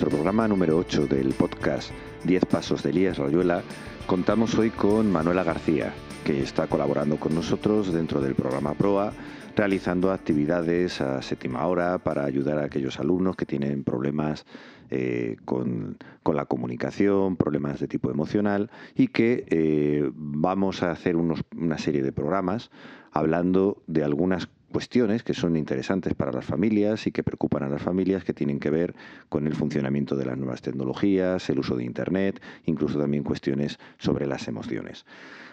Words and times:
Nuestro 0.00 0.16
programa 0.16 0.48
número 0.48 0.78
8 0.78 1.08
del 1.08 1.34
podcast 1.34 1.90
10 2.24 2.46
Pasos 2.46 2.82
de 2.82 2.88
Elías 2.88 3.18
Rayuela, 3.18 3.60
contamos 4.06 4.54
hoy 4.54 4.70
con 4.70 5.12
Manuela 5.12 5.44
García, 5.44 5.92
que 6.24 6.42
está 6.42 6.68
colaborando 6.68 7.18
con 7.20 7.34
nosotros 7.34 7.92
dentro 7.92 8.22
del 8.22 8.34
programa 8.34 8.72
PROA, 8.72 9.12
realizando 9.54 10.10
actividades 10.10 11.02
a 11.02 11.20
séptima 11.20 11.66
hora 11.66 11.98
para 11.98 12.24
ayudar 12.24 12.56
a 12.56 12.64
aquellos 12.64 12.98
alumnos 12.98 13.36
que 13.36 13.44
tienen 13.44 13.84
problemas 13.84 14.46
eh, 14.88 15.36
con, 15.44 15.98
la 16.24 16.46
comunicación, 16.46 17.36
problemas 17.36 17.78
de 17.78 17.86
tipo 17.86 18.10
emocional 18.10 18.70
y 18.94 19.08
que 19.08 19.44
eh, 19.50 20.10
vamos 20.14 20.82
a 20.82 20.92
hacer 20.92 21.14
una 21.16 21.76
serie 21.76 22.02
de 22.02 22.12
programas 22.12 22.70
hablando 23.12 23.82
de 23.86 24.02
algunas 24.02 24.48
cuestiones 24.70 25.22
que 25.22 25.34
son 25.34 25.56
interesantes 25.56 26.14
para 26.14 26.32
las 26.32 26.44
familias 26.44 27.06
y 27.06 27.12
que 27.12 27.22
preocupan 27.22 27.62
a 27.64 27.68
las 27.68 27.82
familias 27.82 28.24
que 28.24 28.32
tienen 28.32 28.60
que 28.60 28.70
ver 28.70 28.94
con 29.28 29.46
el 29.46 29.54
funcionamiento 29.54 30.16
de 30.16 30.24
las 30.24 30.38
nuevas 30.38 30.62
tecnologías, 30.62 31.48
el 31.50 31.58
uso 31.58 31.76
de 31.76 31.84
Internet, 31.84 32.40
incluso 32.64 32.98
también 32.98 33.24
cuestiones 33.24 33.78
sobre 33.98 34.26
las 34.26 34.48
emociones. 34.48 35.04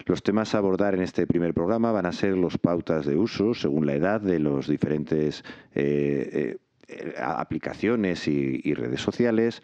Los 0.06 0.24
temas 0.24 0.56
a 0.56 0.60
abordar 0.60 0.96
en 0.96 1.02
este 1.02 1.28
primer 1.28 1.54
programa 1.54 1.92
van 1.92 2.06
a 2.06 2.14
ser 2.14 2.38
los 2.38 2.58
pautas 2.58 3.06
de 3.06 3.18
uso 3.18 3.54
según 3.54 3.86
la 3.86 3.94
edad 3.94 4.22
de 4.22 4.40
los 4.40 4.68
diferentes 4.68 5.44
eh, 5.76 6.58
eh, 6.88 7.14
aplicaciones 7.18 8.28
y, 8.28 8.74
redes 8.74 9.02
sociales, 9.02 9.62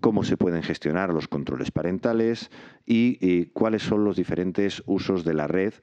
cómo 0.00 0.24
se 0.24 0.36
pueden 0.36 0.62
gestionar 0.62 1.12
los 1.12 1.28
controles 1.28 1.70
parentales 1.70 2.50
y 2.86 3.46
cuáles 3.46 3.82
son 3.82 4.04
los 4.04 4.16
diferentes 4.16 4.82
usos 4.86 5.24
de 5.24 5.34
la 5.34 5.46
red 5.46 5.74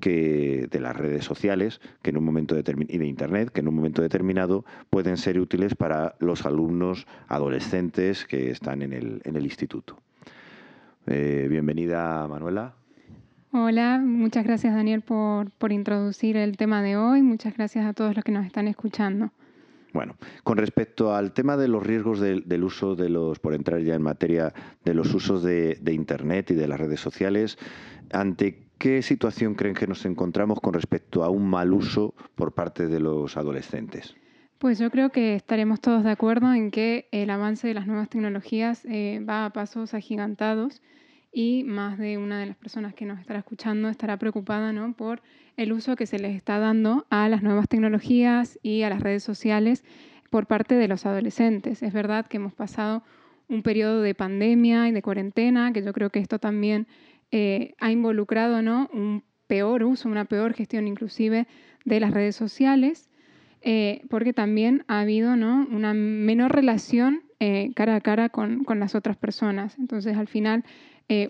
que 0.00 0.68
de 0.70 0.80
las 0.80 0.96
redes 0.96 1.24
sociales 1.24 1.80
que 2.02 2.10
en 2.10 2.18
un 2.18 2.24
momento 2.24 2.56
y 2.58 2.62
de 2.62 3.06
internet 3.06 3.50
que 3.50 3.60
en 3.60 3.68
un 3.68 3.74
momento 3.74 4.02
determinado 4.02 4.64
pueden 4.90 5.16
ser 5.16 5.38
útiles 5.40 5.74
para 5.74 6.14
los 6.18 6.46
alumnos 6.46 7.06
adolescentes 7.28 8.24
que 8.24 8.50
están 8.50 8.82
en 8.82 8.92
el, 8.92 9.20
en 9.24 9.36
el 9.36 9.44
instituto. 9.44 9.98
Eh, 11.06 11.46
bienvenida 11.48 12.26
Manuela. 12.28 12.74
Hola, 13.52 14.00
muchas 14.04 14.44
gracias 14.44 14.74
Daniel 14.74 15.02
por, 15.02 15.50
por 15.52 15.72
introducir 15.72 16.36
el 16.36 16.56
tema 16.56 16.82
de 16.82 16.96
hoy. 16.96 17.22
Muchas 17.22 17.56
gracias 17.56 17.86
a 17.86 17.92
todos 17.92 18.14
los 18.14 18.24
que 18.24 18.32
nos 18.32 18.44
están 18.44 18.68
escuchando. 18.68 19.30
Bueno, 19.96 20.16
con 20.44 20.58
respecto 20.58 21.14
al 21.14 21.32
tema 21.32 21.56
de 21.56 21.68
los 21.68 21.82
riesgos 21.82 22.20
del, 22.20 22.62
uso 22.62 22.96
de 22.96 23.08
los, 23.08 23.38
por 23.38 23.54
entrar 23.54 23.80
ya 23.80 23.94
en 23.94 24.02
materia 24.02 24.52
de 24.84 24.92
los 24.92 25.14
usos 25.14 25.42
de, 25.42 25.80
Internet 25.86 26.50
y 26.50 26.54
de 26.54 26.68
las 26.68 26.78
redes 26.78 27.00
sociales, 27.00 27.56
¿ante 28.12 28.66
¿Qué 28.76 29.00
situación 29.00 29.54
creen 29.54 29.74
que 29.74 29.86
nos 29.86 30.04
encontramos 30.04 30.60
con 30.60 30.74
respecto 30.74 31.24
a 31.24 31.30
un 31.30 31.48
mal 31.48 31.72
uso 31.72 32.14
por 32.34 32.52
parte 32.52 32.88
de 32.88 33.00
los 33.00 33.38
adolescentes? 33.38 34.14
Pues 34.58 34.78
yo 34.78 34.90
creo 34.90 35.08
que 35.08 35.34
estaremos 35.34 35.80
todos 35.80 36.04
de 36.04 36.10
acuerdo 36.10 36.52
en 36.52 36.70
que 36.70 37.08
el 37.10 37.30
avance 37.30 37.66
de 37.66 37.72
las 37.72 37.86
nuevas 37.86 38.10
tecnologías 38.10 38.84
eh, 38.84 39.24
va 39.26 39.46
a 39.46 39.50
pasos 39.54 39.94
agigantados 39.94 40.82
y 41.32 41.64
más 41.64 41.98
de 41.98 42.18
una 42.18 42.40
de 42.40 42.46
las 42.46 42.56
personas 42.56 42.94
que 42.94 43.04
nos 43.04 43.20
estará 43.20 43.40
escuchando 43.40 43.88
estará 43.88 44.18
preocupada 44.18 44.72
¿no? 44.72 44.94
por 44.94 45.20
el 45.56 45.72
uso 45.72 45.96
que 45.96 46.06
se 46.06 46.18
les 46.18 46.34
está 46.34 46.58
dando 46.58 47.06
a 47.10 47.28
las 47.28 47.42
nuevas 47.42 47.68
tecnologías 47.68 48.58
y 48.62 48.82
a 48.82 48.90
las 48.90 49.00
redes 49.00 49.22
sociales 49.22 49.84
por 50.30 50.46
parte 50.46 50.74
de 50.74 50.88
los 50.88 51.06
adolescentes. 51.06 51.82
Es 51.82 51.92
verdad 51.92 52.26
que 52.26 52.36
hemos 52.36 52.54
pasado 52.54 53.02
un 53.48 53.62
periodo 53.62 54.02
de 54.02 54.14
pandemia 54.14 54.88
y 54.88 54.92
de 54.92 55.02
cuarentena, 55.02 55.72
que 55.72 55.82
yo 55.82 55.92
creo 55.92 56.10
que 56.10 56.18
esto 56.18 56.38
también 56.38 56.86
eh, 57.30 57.74
ha 57.78 57.90
involucrado 57.90 58.62
¿no? 58.62 58.88
un 58.92 59.22
peor 59.46 59.84
uso, 59.84 60.08
una 60.08 60.24
peor 60.24 60.54
gestión 60.54 60.86
inclusive 60.88 61.46
de 61.84 62.00
las 62.00 62.12
redes 62.12 62.36
sociales, 62.36 63.08
eh, 63.62 64.02
porque 64.10 64.32
también 64.32 64.84
ha 64.88 65.00
habido 65.00 65.36
¿no? 65.36 65.66
una 65.70 65.94
menor 65.94 66.54
relación 66.54 67.22
eh, 67.38 67.72
cara 67.74 67.96
a 67.96 68.00
cara 68.00 68.28
con, 68.28 68.64
con, 68.64 68.80
las 68.80 68.94
otras 68.94 69.16
personas. 69.16 69.78
Entonces, 69.78 70.16
al 70.16 70.28
final, 70.28 70.64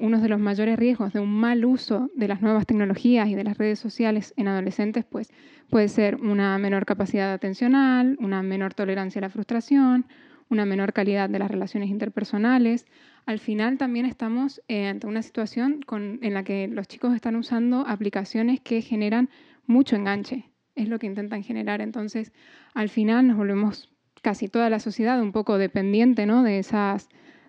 uno 0.01 0.21
de 0.21 0.29
los 0.29 0.41
mayores 0.41 0.79
riesgos 0.79 1.13
de 1.13 1.21
un 1.21 1.31
mal 1.31 1.65
uso 1.65 2.11
de 2.15 2.29
las 2.29 2.41
nuevas 2.41 2.65
tecnologías 2.67 3.29
y 3.29 3.35
de 3.35 3.45
las 3.45 3.59
redes 3.59 3.79
sociales 3.79 4.33
en 4.37 4.49
adolescentes 4.49 5.05
pues, 5.05 5.31
puede 5.69 5.89
ser 5.89 6.17
una 6.17 6.57
menor 6.59 6.87
capacidad 6.87 7.33
atencional, 7.33 8.17
una 8.21 8.43
menor 8.43 8.73
tolerancia 8.73 9.19
a 9.19 9.23
la 9.23 9.29
frustración, 9.29 10.07
una 10.49 10.65
menor 10.65 10.93
calidad 10.93 11.29
de 11.29 11.39
las 11.39 11.51
relaciones 11.51 11.91
interpersonales. 11.91 12.87
Al 13.27 13.39
final 13.39 13.79
también 13.79 14.07
estamos 14.07 14.63
eh, 14.69 14.87
ante 14.87 15.07
una 15.07 15.23
situación 15.23 15.81
en 15.91 16.35
la 16.35 16.45
que 16.45 16.69
los 16.69 16.87
chicos 16.89 17.15
están 17.15 17.37
usando 17.37 17.85
aplicaciones 17.87 18.61
que 18.61 18.81
generan 18.81 19.29
mucho 19.67 19.97
enganche. 19.97 20.51
Es 20.75 20.89
lo 20.89 20.99
que 20.99 21.07
intentan 21.07 21.43
generar. 21.43 21.81
Entonces, 21.81 22.33
al 22.75 22.89
final 22.89 23.27
nos 23.27 23.37
volvemos 23.37 23.93
casi 24.23 24.49
toda 24.49 24.71
la 24.71 24.79
sociedad 24.79 25.21
un 25.21 25.33
poco 25.33 25.59
dependiente 25.59 26.27
¿no? 26.27 26.43
de, 26.43 26.59
esas, 26.59 27.09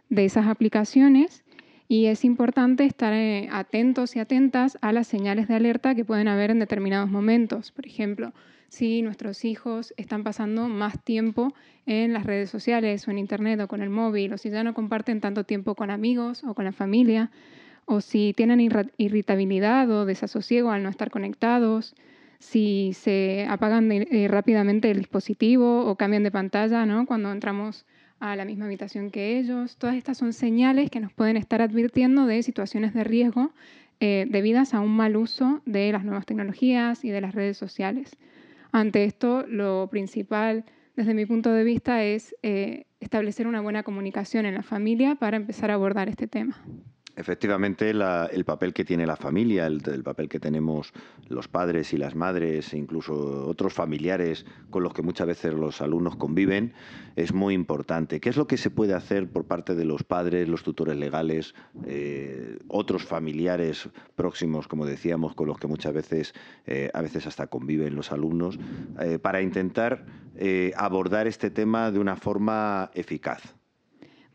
de 0.09 0.25
esas 0.25 0.47
aplicaciones 0.47 1.43
y 1.87 2.07
es 2.07 2.25
importante 2.25 2.83
estar 2.83 3.13
eh, 3.13 3.47
atentos 3.51 4.15
y 4.15 4.19
atentas 4.19 4.77
a 4.81 4.91
las 4.91 5.07
señales 5.07 5.47
de 5.47 5.55
alerta 5.55 5.95
que 5.95 6.05
pueden 6.05 6.27
haber 6.27 6.51
en 6.51 6.59
determinados 6.59 7.09
momentos. 7.09 7.71
Por 7.71 7.87
ejemplo, 7.87 8.33
si 8.67 9.01
nuestros 9.01 9.45
hijos 9.45 9.93
están 9.95 10.23
pasando 10.23 10.67
más 10.67 11.01
tiempo 11.03 11.53
en 11.85 12.11
las 12.11 12.25
redes 12.25 12.49
sociales 12.49 13.07
o 13.07 13.11
en 13.11 13.19
Internet 13.19 13.61
o 13.61 13.67
con 13.67 13.81
el 13.81 13.89
móvil, 13.89 14.33
o 14.33 14.37
si 14.37 14.49
ya 14.49 14.63
no 14.63 14.73
comparten 14.73 15.21
tanto 15.21 15.45
tiempo 15.45 15.75
con 15.75 15.89
amigos 15.89 16.43
o 16.43 16.53
con 16.53 16.65
la 16.65 16.73
familia, 16.73 17.31
o 17.85 18.01
si 18.01 18.33
tienen 18.35 18.59
irritabilidad 18.97 19.89
o 19.89 20.05
desasosiego 20.05 20.71
al 20.71 20.83
no 20.83 20.89
estar 20.89 21.09
conectados, 21.09 21.95
si 22.39 22.91
se 22.93 23.47
apagan 23.49 23.89
eh, 23.91 24.27
rápidamente 24.27 24.91
el 24.91 24.99
dispositivo 24.99 25.85
o 25.85 25.95
cambian 25.95 26.23
de 26.23 26.31
pantalla 26.31 26.85
¿no? 26.85 27.05
cuando 27.05 27.31
entramos 27.31 27.85
a 28.19 28.35
la 28.35 28.45
misma 28.45 28.65
habitación 28.65 29.11
que 29.11 29.37
ellos. 29.37 29.77
Todas 29.77 29.95
estas 29.95 30.17
son 30.17 30.33
señales 30.33 30.89
que 30.89 30.99
nos 30.99 31.13
pueden 31.13 31.37
estar 31.37 31.61
advirtiendo 31.61 32.25
de 32.25 32.43
situaciones 32.43 32.93
de 32.93 33.03
riesgo 33.03 33.51
eh, 33.99 34.25
debidas 34.29 34.73
a 34.73 34.79
un 34.79 34.95
mal 34.95 35.15
uso 35.15 35.61
de 35.65 35.91
las 35.91 36.03
nuevas 36.03 36.25
tecnologías 36.25 37.03
y 37.03 37.09
de 37.09 37.21
las 37.21 37.33
redes 37.33 37.57
sociales. 37.57 38.17
Ante 38.71 39.05
esto, 39.05 39.45
lo 39.47 39.87
principal 39.89 40.65
desde 40.95 41.13
mi 41.13 41.25
punto 41.25 41.51
de 41.51 41.63
vista 41.63 42.03
es 42.03 42.35
eh, 42.43 42.85
establecer 42.99 43.47
una 43.47 43.61
buena 43.61 43.83
comunicación 43.83 44.45
en 44.45 44.55
la 44.55 44.63
familia 44.63 45.15
para 45.15 45.37
empezar 45.37 45.71
a 45.71 45.75
abordar 45.75 46.09
este 46.09 46.27
tema. 46.27 46.63
Efectivamente, 47.17 47.89
el 47.89 48.45
papel 48.45 48.73
que 48.73 48.85
tiene 48.85 49.07
la 49.07 49.15
familia, 49.15 49.65
el, 49.65 50.03
papel 50.03 50.29
que 50.29 50.39
tenemos 50.39 50.93
los 51.29 51.47
padres 51.47 51.91
y 51.91 51.97
las 51.97 52.13
madres, 52.13 52.75
incluso 52.75 53.47
otros 53.47 53.73
familiares 53.73 54.45
con 54.69 54.83
los 54.83 54.93
que 54.93 55.01
muchas 55.01 55.25
veces 55.25 55.55
los 55.55 55.81
alumnos 55.81 56.15
conviven, 56.15 56.73
es 57.15 57.33
muy 57.33 57.55
importante. 57.55 58.19
¿Qué 58.19 58.29
es 58.29 58.37
lo 58.37 58.45
que 58.45 58.57
se 58.57 58.69
puede 58.69 58.93
hacer 58.93 59.27
por 59.31 59.45
parte 59.45 59.73
de 59.73 59.83
los 59.83 60.03
padres, 60.03 60.47
los 60.47 60.61
tutores 60.61 60.95
legales, 60.95 61.55
eh, 61.87 62.59
otros 62.67 63.03
familiares 63.03 63.89
próximos, 64.15 64.67
como 64.67 64.85
decíamos, 64.85 65.33
con 65.33 65.47
los 65.47 65.57
que 65.57 65.65
muchas 65.65 65.93
veces, 65.93 66.35
eh, 66.67 66.91
a 66.93 67.01
veces 67.01 67.25
hasta 67.25 67.47
conviven 67.47 67.95
los 67.95 68.11
alumnos, 68.11 68.59
eh, 69.01 69.17
para 69.17 69.41
intentar 69.41 70.05
abordar 70.75 71.25
este 71.25 71.49
tema 71.49 71.89
de 71.89 71.97
una 71.97 72.15
forma 72.15 72.91
eficaz? 72.93 73.56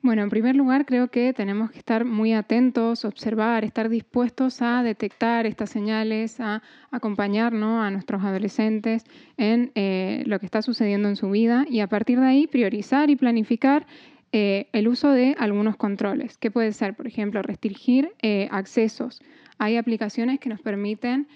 Bueno, 0.04 0.24
en 0.24 0.30
primer 0.30 0.56
lugar, 0.56 0.84
creo 0.84 1.06
que 1.12 1.32
tenemos 1.32 1.70
que 1.70 1.78
estar 1.78 2.04
muy 2.04 2.32
atentos, 2.32 3.04
observar, 3.04 3.64
estar 3.64 3.88
dispuestos 3.88 4.60
a 4.60 4.82
detectar 4.82 5.46
estas 5.46 5.70
señales, 5.70 6.40
a 6.40 6.60
acompañar 6.90 7.54
a 7.54 7.90
nuestros 7.92 8.24
adolescentes 8.24 9.04
en 9.36 9.70
eh, 9.76 10.24
lo 10.26 10.40
que 10.40 10.46
está 10.46 10.60
sucediendo 10.60 11.08
en 11.08 11.14
su 11.14 11.30
vida 11.30 11.66
y 11.70 11.78
a 11.78 11.86
partir 11.86 12.18
de 12.18 12.26
ahí 12.26 12.48
priorizar 12.48 13.10
y 13.10 13.16
planificar 13.16 13.86
eh, 14.32 14.66
el 14.72 14.88
uso 14.88 15.12
de 15.12 15.36
algunos 15.38 15.76
controles, 15.76 16.36
que 16.36 16.50
puede 16.50 16.72
ser, 16.72 16.94
por 16.94 17.06
ejemplo, 17.06 17.40
restringir 17.40 18.12
eh, 18.22 18.48
accesos. 18.50 19.22
Hay 19.58 19.76
aplicaciones 19.76 20.40
que 20.40 20.48
nos 20.48 20.60
permiten 20.60 21.28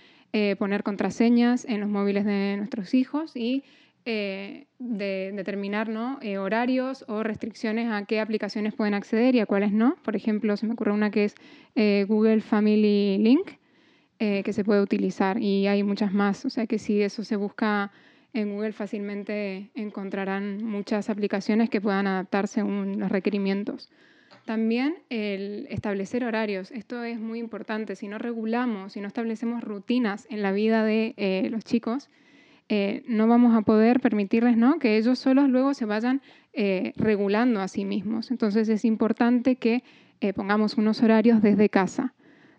poner 0.58 0.82
contraseñas 0.82 1.64
en 1.64 1.80
los 1.80 1.88
móviles 1.88 2.26
de 2.26 2.56
nuestros 2.58 2.92
hijos 2.92 3.34
y 3.36 3.64
eh, 4.08 4.68
de 4.78 5.32
determinar 5.34 5.88
¿no? 5.88 6.20
Eh, 6.22 6.38
horarios 6.38 7.04
o 7.08 7.24
restricciones 7.24 7.90
a 7.90 8.04
qué 8.04 8.20
aplicaciones 8.20 8.72
pueden 8.72 8.94
acceder 8.94 9.34
y 9.34 9.40
a 9.40 9.46
cuáles 9.46 9.72
no. 9.72 9.96
Por 10.04 10.14
ejemplo, 10.14 10.56
se 10.56 10.68
me 10.68 10.74
ocurre 10.74 10.92
una 10.92 11.10
que 11.10 11.24
es 11.24 11.34
eh, 11.74 12.04
Google 12.08 12.40
Family 12.40 13.18
Link, 13.18 13.50
que 14.18 14.52
se 14.52 14.64
puede 14.64 14.80
utilizar 14.80 15.42
y 15.42 15.66
hay 15.66 15.82
muchas 15.82 16.12
más. 16.12 16.44
O 16.44 16.50
sea 16.50 16.68
que 16.68 16.78
si 16.78 17.02
eso 17.02 17.24
se 17.24 17.34
busca 17.34 17.90
en 18.32 18.54
Google 18.54 18.72
fácilmente 18.72 19.70
encontrarán 19.74 20.64
muchas 20.64 21.10
aplicaciones 21.10 21.68
que 21.68 21.80
puedan 21.80 22.06
adaptarse 22.06 22.60
según 22.60 23.00
los 23.00 23.10
requerimientos. 23.10 23.90
También 24.44 24.94
el 25.10 25.66
establecer 25.68 26.24
horarios. 26.24 26.70
Esto 26.70 27.02
es 27.02 27.18
muy 27.18 27.40
importante. 27.40 27.96
Si 27.96 28.06
no 28.06 28.18
regulamos, 28.18 28.92
si 28.92 29.00
no 29.00 29.08
establecemos 29.08 29.64
rutinas 29.64 30.28
en 30.30 30.42
la 30.42 30.52
vida 30.52 30.84
de 30.84 31.48
los 31.50 31.64
chicos, 31.64 32.08
eh, 32.68 33.04
no 33.06 33.28
vamos 33.28 33.54
a 33.54 33.62
poder 33.62 34.00
permitirles 34.00 34.56
¿no? 34.56 34.78
que 34.78 34.96
ellos 34.96 35.18
solos 35.18 35.48
luego 35.48 35.74
se 35.74 35.84
vayan 35.84 36.20
eh, 36.52 36.92
regulando 36.96 37.60
a 37.60 37.68
sí 37.68 37.84
mismos. 37.84 38.30
Entonces 38.30 38.68
es 38.68 38.84
importante 38.84 39.56
que 39.56 39.84
eh, 40.20 40.32
pongamos 40.32 40.76
unos 40.76 41.02
horarios 41.02 41.42
desde 41.42 41.68
casa. 41.68 42.14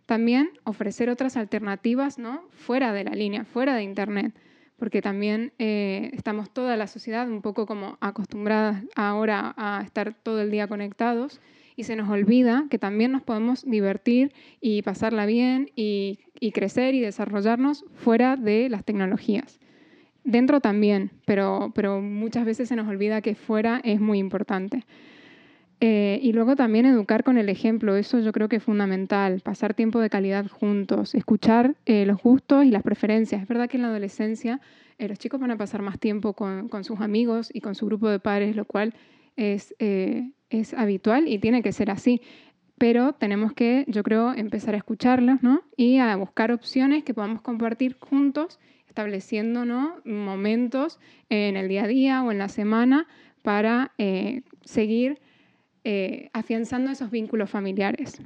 También 0.06 0.52
ofrecer 0.64 1.10
otras 1.10 1.36
alternativas 1.36 2.18
¿no? 2.18 2.44
fuera 2.52 2.94
de 2.94 3.04
la 3.04 3.12
línea, 3.12 3.44
fuera 3.44 3.76
de 3.76 3.84
Internet. 3.84 4.34
porque 4.78 5.02
también 5.02 5.54
estamos 5.58 6.52
toda 6.52 6.78
la 6.78 6.86
sociedad 6.86 7.28
un 7.28 7.42
poco 7.42 7.66
como 7.66 7.98
acostumbradas 8.00 8.84
ahora 8.96 9.56
a 9.58 9.82
estar 9.84 10.14
todo 10.14 10.40
el 10.40 10.52
día 10.52 10.68
conectados 10.68 11.42
y 11.78 11.84
se 11.84 11.96
nos 11.96 12.10
olvida 12.10 12.66
que 12.70 12.80
también 12.80 13.12
nos 13.12 13.22
podemos 13.22 13.64
divertir 13.64 14.34
y 14.60 14.82
pasarla 14.82 15.26
bien 15.26 15.72
y, 15.76 16.20
crecer 16.54 16.96
y 16.96 17.00
desarrollarnos 17.00 17.86
fuera 17.94 18.36
de 18.36 18.68
las 18.68 18.84
tecnologías. 18.84 19.60
Dentro 20.28 20.60
también, 20.60 21.12
pero, 21.24 21.72
pero 21.74 22.02
muchas 22.02 22.44
veces 22.44 22.68
se 22.68 22.76
nos 22.76 22.86
olvida 22.90 23.22
que 23.22 23.34
fuera 23.34 23.80
es 23.86 24.02
muy 24.02 24.20
importante. 24.20 24.84
Eh, 25.80 26.20
y 26.22 26.34
luego 26.34 26.58
también 26.58 26.86
educar 26.86 27.24
con 27.24 27.38
el 27.38 27.48
ejemplo, 27.48 27.96
eso 27.96 28.20
yo 28.20 28.34
creo 28.34 28.50
que 28.50 28.58
es 28.58 28.64
fundamental, 28.64 29.40
pasar 29.40 29.74
tiempo 29.74 30.02
de 30.02 30.10
calidad 30.10 30.46
juntos, 30.48 31.16
escuchar 31.16 31.78
eh, 31.86 32.06
los 32.06 32.22
gustos 32.22 32.66
y 32.66 32.72
las 32.72 32.84
preferencias. 32.84 33.42
Es 33.42 33.48
verdad 33.48 33.70
que 33.70 33.78
en 33.78 33.84
la 33.84 33.88
adolescencia 33.88 34.60
eh, 34.98 35.08
los 35.08 35.18
chicos 35.18 35.40
van 35.40 35.52
a 35.52 35.58
pasar 35.58 35.82
más 35.82 35.98
tiempo 35.98 36.34
con, 36.34 36.68
con, 36.68 36.84
sus 36.84 37.00
amigos 37.00 37.50
y 37.54 37.62
con 37.62 37.74
su 37.74 37.86
grupo 37.86 38.10
de 38.10 38.20
padres, 38.20 38.58
lo 38.58 38.66
cual 38.66 38.96
es, 39.38 39.76
es 39.80 40.74
habitual 40.74 41.30
y 41.30 41.40
tiene 41.40 41.64
que 41.64 41.72
ser 41.72 41.90
así. 41.90 42.22
Pero 42.78 43.14
tenemos 43.14 43.54
que, 43.54 43.86
yo 43.88 44.04
creo, 44.04 44.34
empezar 44.34 44.74
a 44.76 44.78
escucharlos 44.78 45.42
¿no? 45.42 45.62
y 45.78 46.00
a 46.00 46.14
buscar 46.18 46.52
opciones 46.52 47.06
que 47.06 47.14
podamos 47.14 47.42
compartir 47.42 47.96
juntos, 47.98 48.60
estableciendo 48.98 49.64
¿no? 49.64 50.02
momentos 50.06 51.00
en 51.30 51.56
el 51.56 51.68
día 51.68 51.84
a 51.84 51.88
día 51.88 52.24
o 52.24 52.32
en 52.32 52.40
la 52.40 52.50
semana 52.50 53.06
para 53.44 53.92
seguir 54.66 55.20
eh, 55.84 56.30
afianzando 56.34 56.90
esos 56.90 57.12
vínculos 57.12 57.48
familiares. 57.48 58.20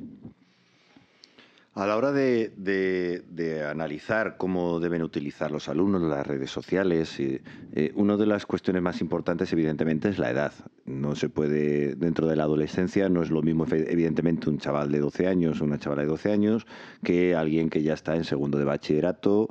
A 1.73 1.87
la 1.87 1.95
hora 1.95 2.11
de, 2.11 3.63
analizar 3.69 4.35
cómo 4.35 4.81
deben 4.81 5.03
utilizar 5.03 5.51
los 5.51 5.69
alumnos 5.69 6.01
las 6.01 6.27
redes 6.27 6.51
sociales, 6.51 7.17
eh, 7.19 7.41
eh, 7.73 7.93
una 7.95 8.17
de 8.17 8.25
las 8.25 8.45
cuestiones 8.45 8.81
más 8.81 8.99
importantes, 8.99 9.53
evidentemente, 9.53 10.09
es 10.09 10.19
la 10.19 10.31
edad. 10.31 10.51
No 10.85 11.15
se 11.15 11.29
puede, 11.29 11.95
dentro 11.95 12.27
de 12.27 12.35
la 12.35 12.43
adolescencia, 12.43 13.07
no 13.07 13.21
es 13.21 13.29
lo 13.29 13.41
mismo, 13.41 13.65
evidentemente, 13.69 14.49
un 14.49 14.57
chaval 14.57 14.91
de 14.91 14.99
12 14.99 15.27
años 15.27 15.61
o 15.61 15.63
una 15.63 15.79
chavala 15.79 16.01
de 16.01 16.09
12 16.09 16.31
años 16.33 16.67
que 17.05 17.35
alguien 17.35 17.69
que 17.69 17.81
ya 17.83 17.93
está 17.93 18.17
en 18.17 18.25
segundo 18.25 18.57
de 18.57 18.65
bachillerato, 18.65 19.47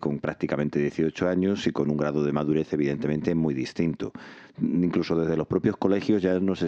con 0.00 0.18
prácticamente 0.18 0.78
18 0.78 1.28
años 1.28 1.66
y 1.66 1.72
con 1.72 1.90
un 1.90 1.96
grado 1.96 2.24
de 2.24 2.32
madurez, 2.32 2.72
evidentemente, 2.72 3.34
muy 3.34 3.54
distinto 3.54 4.12
incluso 4.60 5.16
desde 5.16 5.36
los 5.36 5.46
propios 5.46 5.76
colegios 5.76 6.22
ya 6.22 6.38
nos, 6.38 6.64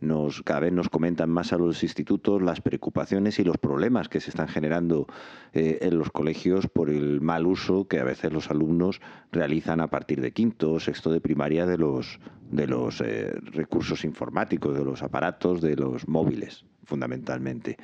nos, 0.00 0.42
cada 0.42 0.60
vez 0.60 0.72
nos 0.72 0.88
comentan 0.88 1.30
más 1.30 1.52
a 1.52 1.58
los 1.58 1.82
institutos 1.82 2.40
las 2.40 2.60
preocupaciones 2.60 3.38
y 3.38 3.44
los 3.44 3.58
problemas 3.58 4.08
que 4.08 4.20
se 4.20 4.30
están 4.30 4.48
generando 4.48 5.06
eh, 5.52 5.78
en 5.82 5.98
los 5.98 6.10
colegios 6.10 6.68
por 6.68 6.90
el 6.90 7.20
mal 7.20 7.46
uso 7.46 7.88
que 7.88 7.98
a 7.98 8.04
veces 8.04 8.32
los 8.32 8.50
alumnos 8.50 9.00
realizan 9.32 9.80
a 9.80 9.88
partir 9.88 10.20
de 10.20 10.32
quinto 10.32 10.72
o 10.72 10.80
sexto 10.80 11.10
de 11.10 11.20
primaria 11.20 11.66
de 11.66 11.78
los, 11.78 12.20
de 12.50 12.66
los 12.66 13.00
eh, 13.00 13.32
recursos 13.52 14.04
informáticos, 14.04 14.76
de 14.76 14.84
los 14.84 15.02
aparatos, 15.02 15.60
de 15.60 15.76
los 15.76 16.06
móviles, 16.06 16.64
fundamentalmente. 16.84 17.76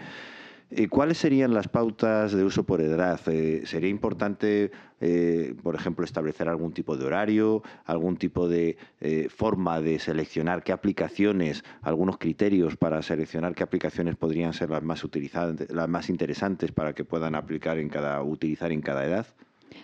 ¿Cuáles 0.88 1.18
serían 1.18 1.52
las 1.52 1.66
pautas 1.66 2.30
de 2.32 2.44
uso 2.44 2.62
por 2.62 2.80
edad? 2.80 3.20
Eh, 3.26 3.62
¿Sería 3.64 3.90
importante, 3.90 4.70
eh, 5.00 5.54
por 5.64 5.74
ejemplo, 5.74 6.04
establecer 6.04 6.48
algún 6.48 6.72
tipo 6.72 6.96
de 6.96 7.04
horario, 7.06 7.64
algún 7.84 8.16
tipo 8.16 8.48
de 8.48 8.76
eh, 9.00 9.26
forma 9.28 9.80
de 9.80 9.98
seleccionar 9.98 10.62
qué 10.62 10.70
aplicaciones, 10.70 11.64
algunos 11.82 12.18
criterios 12.18 12.76
para 12.76 13.02
seleccionar 13.02 13.56
qué 13.56 13.64
aplicaciones 13.64 14.14
podrían 14.14 14.52
ser 14.52 14.70
las 14.70 14.84
más 14.84 15.02
utilizadas, 15.02 15.56
las 15.70 15.88
más 15.88 16.08
interesantes 16.08 16.70
para 16.70 16.92
que 16.92 17.04
puedan 17.04 17.34
aplicar 17.34 17.78
en 17.78 17.88
cada, 17.88 18.22
utilizar 18.22 18.70
en 18.70 18.80
cada 18.80 19.04
edad? 19.04 19.26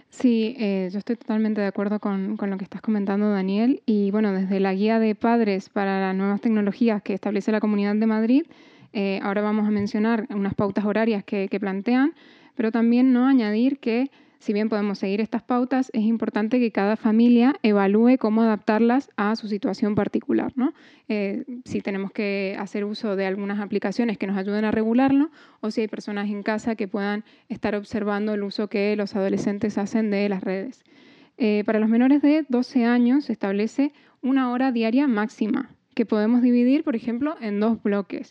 Sí, 0.09 0.55
yo 0.59 0.99
estoy 0.99 1.17
totalmente 1.17 1.61
de 1.61 1.67
acuerdo 1.67 1.99
con, 1.99 2.37
con, 2.37 2.49
lo 2.49 2.59
que 2.59 2.65
estás 2.65 2.81
comentando, 2.81 3.29
Daniel. 3.31 3.83
Y 3.87 4.13
bueno, 4.13 4.33
desde 4.33 4.61
la 4.61 4.73
guía 4.73 5.01
de 5.01 5.17
padres 5.17 5.69
para 5.69 6.01
las 6.01 6.15
nuevas 6.15 6.41
tecnologías 6.41 7.03
que 7.03 7.13
establece 7.13 7.51
la 7.51 7.61
Comunidad 7.61 7.97
de 7.97 8.07
Madrid, 8.07 8.45
eh, 8.93 9.21
ahora 9.23 9.43
vamos 9.43 9.67
a 9.67 9.71
mencionar 9.71 10.27
unas 10.31 10.55
pautas 10.55 10.85
horarias 10.85 11.25
que, 11.25 11.49
plantean, 11.61 12.15
pero 12.55 12.73
también 12.73 13.13
no 13.13 13.27
añadir 13.27 13.79
que 13.79 14.11
si 14.39 14.53
bien 14.53 14.69
podemos 14.69 14.99
seguir 14.99 15.21
estas 15.21 15.43
pautas, 15.43 15.91
es 15.95 16.03
importante 16.03 16.61
que 16.61 16.71
cada 16.71 16.97
familia 16.97 17.57
evalúe 17.63 18.19
cómo 18.19 18.43
adaptarlas 18.43 19.11
a 19.17 19.35
su 19.35 19.49
situación 19.49 19.95
particular. 19.95 20.53
¿no? 20.57 20.73
Eh, 21.09 21.45
si 21.65 21.81
tenemos 21.81 22.13
que 22.13 22.55
hacer 22.59 22.85
uso 22.85 23.17
de 23.17 23.27
algunas 23.27 23.61
aplicaciones 23.61 24.19
que 24.19 24.27
nos 24.27 24.37
ayuden 24.37 24.65
a 24.65 24.71
regularlo 24.71 25.31
o 25.61 25.71
si 25.71 25.81
hay 25.81 25.89
personas 25.89 26.29
en 26.29 26.43
casa 26.43 26.77
que 26.77 26.87
puedan 26.87 27.25
estar 27.49 27.75
observando 27.75 28.35
el 28.35 28.43
uso 28.43 28.69
que 28.69 28.95
los 28.95 29.17
adolescentes 29.17 29.79
hacen 29.79 30.11
de 30.11 30.29
las 30.29 30.45
redes. 30.45 30.85
Eh, 31.39 31.65
para 31.67 31.81
los 31.81 31.89
menores 31.89 32.23
de 32.23 32.47
12 32.49 32.85
años 32.85 33.25
se 33.27 33.33
establece 33.33 33.93
una 34.23 34.51
hora 34.53 34.73
diaria 34.73 35.07
máxima 35.07 35.71
que 35.95 36.07
podemos 36.07 36.43
dividir, 36.43 36.85
por 36.85 36.95
ejemplo, 36.95 37.37
en 37.41 37.59
dos 37.59 37.83
bloques. 37.83 38.29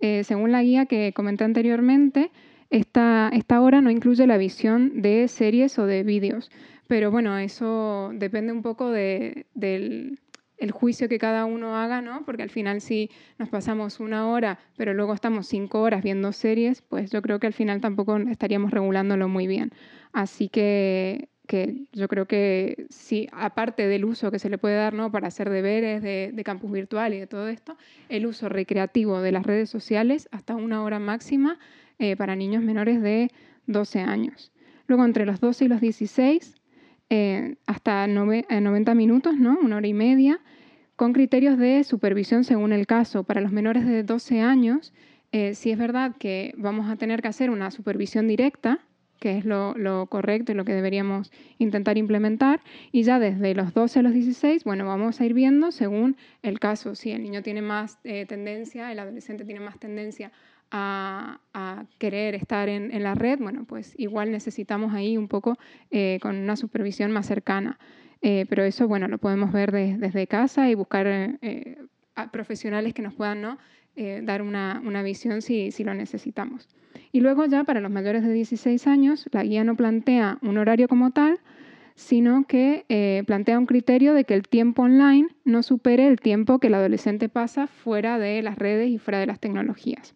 Eh, 0.00 0.24
según 0.24 0.52
la 0.52 0.62
guía 0.62 0.86
que 0.86 1.12
comenté 1.12 1.44
anteriormente, 1.44 2.30
esta, 2.70 3.30
esta 3.32 3.60
hora 3.60 3.80
no 3.80 3.90
incluye 3.90 4.26
la 4.26 4.38
visión 4.38 5.02
de 5.02 5.28
series 5.28 5.78
o 5.78 5.86
de 5.86 6.02
vídeos. 6.02 6.50
Pero 6.86 7.10
bueno, 7.10 7.38
eso 7.38 8.10
depende 8.14 8.52
un 8.52 8.62
poco 8.62 8.90
del 8.90 9.46
el 10.60 10.72
juicio 10.72 11.08
que 11.08 11.18
cada 11.18 11.46
uno 11.46 11.76
haga, 11.76 12.02
¿no? 12.02 12.24
Porque 12.26 12.42
al 12.42 12.50
final 12.50 12.80
si 12.82 13.10
nos 13.38 13.48
pasamos 13.48 13.98
una 13.98 14.28
hora, 14.28 14.58
pero 14.76 14.92
luego 14.92 15.14
estamos 15.14 15.46
cinco 15.46 15.80
horas 15.80 16.02
viendo 16.02 16.32
series, 16.32 16.82
pues 16.82 17.10
yo 17.10 17.22
creo 17.22 17.40
que 17.40 17.46
al 17.46 17.54
final 17.54 17.80
tampoco 17.80 18.18
estaríamos 18.18 18.70
regulándolo 18.70 19.26
muy 19.26 19.46
bien. 19.46 19.70
Así 20.12 20.48
que 20.50 21.30
que 21.50 21.82
yo 21.92 22.06
creo 22.06 22.26
que 22.26 22.86
sí, 22.90 23.26
aparte 23.32 23.88
del 23.88 24.04
uso 24.04 24.30
que 24.30 24.38
se 24.38 24.48
le 24.48 24.56
puede 24.56 24.76
dar 24.76 24.94
¿no? 24.94 25.10
para 25.10 25.26
hacer 25.26 25.50
deberes 25.50 26.00
de, 26.00 26.42
campus 26.44 26.70
virtual 26.70 27.12
y 27.12 27.18
de 27.18 27.26
todo 27.26 27.48
esto, 27.48 27.76
el 28.08 28.26
uso 28.26 28.48
recreativo 28.48 29.20
de 29.20 29.32
las 29.32 29.44
redes 29.44 29.68
sociales 29.68 30.28
hasta 30.30 30.54
una 30.54 30.84
hora 30.84 31.00
máxima 31.00 31.58
eh, 31.98 32.14
para 32.14 32.36
niños 32.36 32.62
menores 32.62 33.02
de 33.02 33.32
12 33.66 33.98
años. 33.98 34.52
Luego, 34.86 35.04
entre 35.04 35.26
los 35.26 35.40
12 35.40 35.64
y 35.64 35.68
los 35.68 35.80
16, 35.80 36.54
eh, 37.10 37.56
hasta 37.66 38.06
90 38.06 38.46
eh, 38.48 38.94
minutos, 38.94 39.36
¿no? 39.36 39.58
una 39.60 39.78
hora 39.78 39.88
y 39.88 39.94
media, 39.94 40.38
con 40.94 41.12
criterios 41.12 41.58
de 41.58 41.82
supervisión 41.82 42.44
según 42.44 42.72
el 42.72 42.86
caso. 42.86 43.24
Para 43.24 43.40
los 43.40 43.50
menores 43.50 43.84
de 43.86 44.04
12 44.04 44.40
años, 44.40 44.92
sí 45.32 45.72
es 45.72 45.78
verdad 45.78 46.14
que 46.16 46.54
vamos 46.56 46.88
a 46.88 46.94
tener 46.94 47.22
que 47.22 47.28
hacer 47.28 47.50
una 47.50 47.72
supervisión 47.72 48.28
directa, 48.28 48.78
que 49.20 49.36
es 49.38 49.44
lo, 49.44 50.06
correcto 50.08 50.50
y 50.50 50.54
lo 50.54 50.64
que 50.64 50.72
deberíamos 50.72 51.30
intentar 51.58 51.98
implementar. 51.98 52.60
Y 52.90 53.04
ya 53.04 53.20
desde 53.20 53.54
los 53.54 53.72
12 53.74 54.00
a 54.00 54.02
los 54.02 54.12
16, 54.12 54.64
bueno, 54.64 54.86
vamos 54.86 55.20
a 55.20 55.26
ir 55.26 55.34
viendo 55.34 55.70
según 55.70 56.16
el 56.42 56.58
caso. 56.58 56.94
Si 56.94 57.12
el 57.12 57.22
niño 57.22 57.42
tiene 57.42 57.62
más 57.62 57.98
eh, 58.02 58.26
tendencia, 58.26 58.90
el 58.90 58.98
adolescente 58.98 59.44
tiene 59.44 59.60
más 59.60 59.78
tendencia 59.78 60.32
a, 60.72 61.38
querer 61.98 62.34
estar 62.34 62.68
en, 62.68 63.02
la 63.02 63.14
red, 63.14 63.38
bueno, 63.40 63.64
pues 63.64 63.94
igual 63.98 64.30
necesitamos 64.30 64.94
ahí 64.94 65.16
un 65.16 65.28
poco 65.28 65.58
eh, 65.90 66.18
con 66.22 66.36
una 66.36 66.56
supervisión 66.56 67.12
más 67.12 67.26
cercana. 67.26 67.78
Eh, 68.22 68.46
pero 68.48 68.64
eso, 68.64 68.88
bueno, 68.88 69.08
lo 69.08 69.18
podemos 69.18 69.52
ver 69.52 69.72
desde 69.72 70.26
casa 70.26 70.68
y 70.68 70.74
buscar 70.74 71.38
profesionales 72.32 72.92
que 72.92 73.02
nos 73.02 73.14
puedan 73.14 73.40
¿no? 73.40 73.58
Dar 74.22 74.42
una, 74.42 74.80
una 74.84 75.02
visión 75.02 75.42
si, 75.42 75.72
si 75.72 75.84
lo 75.84 75.94
necesitamos. 75.94 76.68
Y 77.12 77.20
luego 77.20 77.44
ya 77.44 77.64
para 77.64 77.80
los 77.80 77.90
mayores 77.90 78.22
de 78.22 78.32
16 78.32 78.86
años, 78.86 79.28
la 79.32 79.42
guía 79.42 79.64
no 79.64 79.76
plantea 79.76 80.38
un 80.42 80.58
horario 80.58 80.88
como 80.88 81.10
tal, 81.10 81.40
sino 82.00 82.44
que 82.46 82.86
eh, 82.88 83.24
plantea 83.26 83.58
un 83.58 83.66
criterio 83.66 84.14
de 84.14 84.24
que 84.24 84.34
el 84.34 84.42
tiempo 84.48 84.82
online 84.82 85.28
no 85.44 85.62
supere 85.62 86.06
el 86.06 86.18
tiempo 86.18 86.58
que 86.58 86.68
el 86.68 86.74
adolescente 86.74 87.28
pasa 87.28 87.66
fuera 87.66 88.18
de 88.18 88.40
las 88.42 88.56
redes 88.56 88.88
y 88.88 88.98
fuera 88.98 89.18
de 89.18 89.26
las 89.26 89.38
tecnologías. 89.38 90.14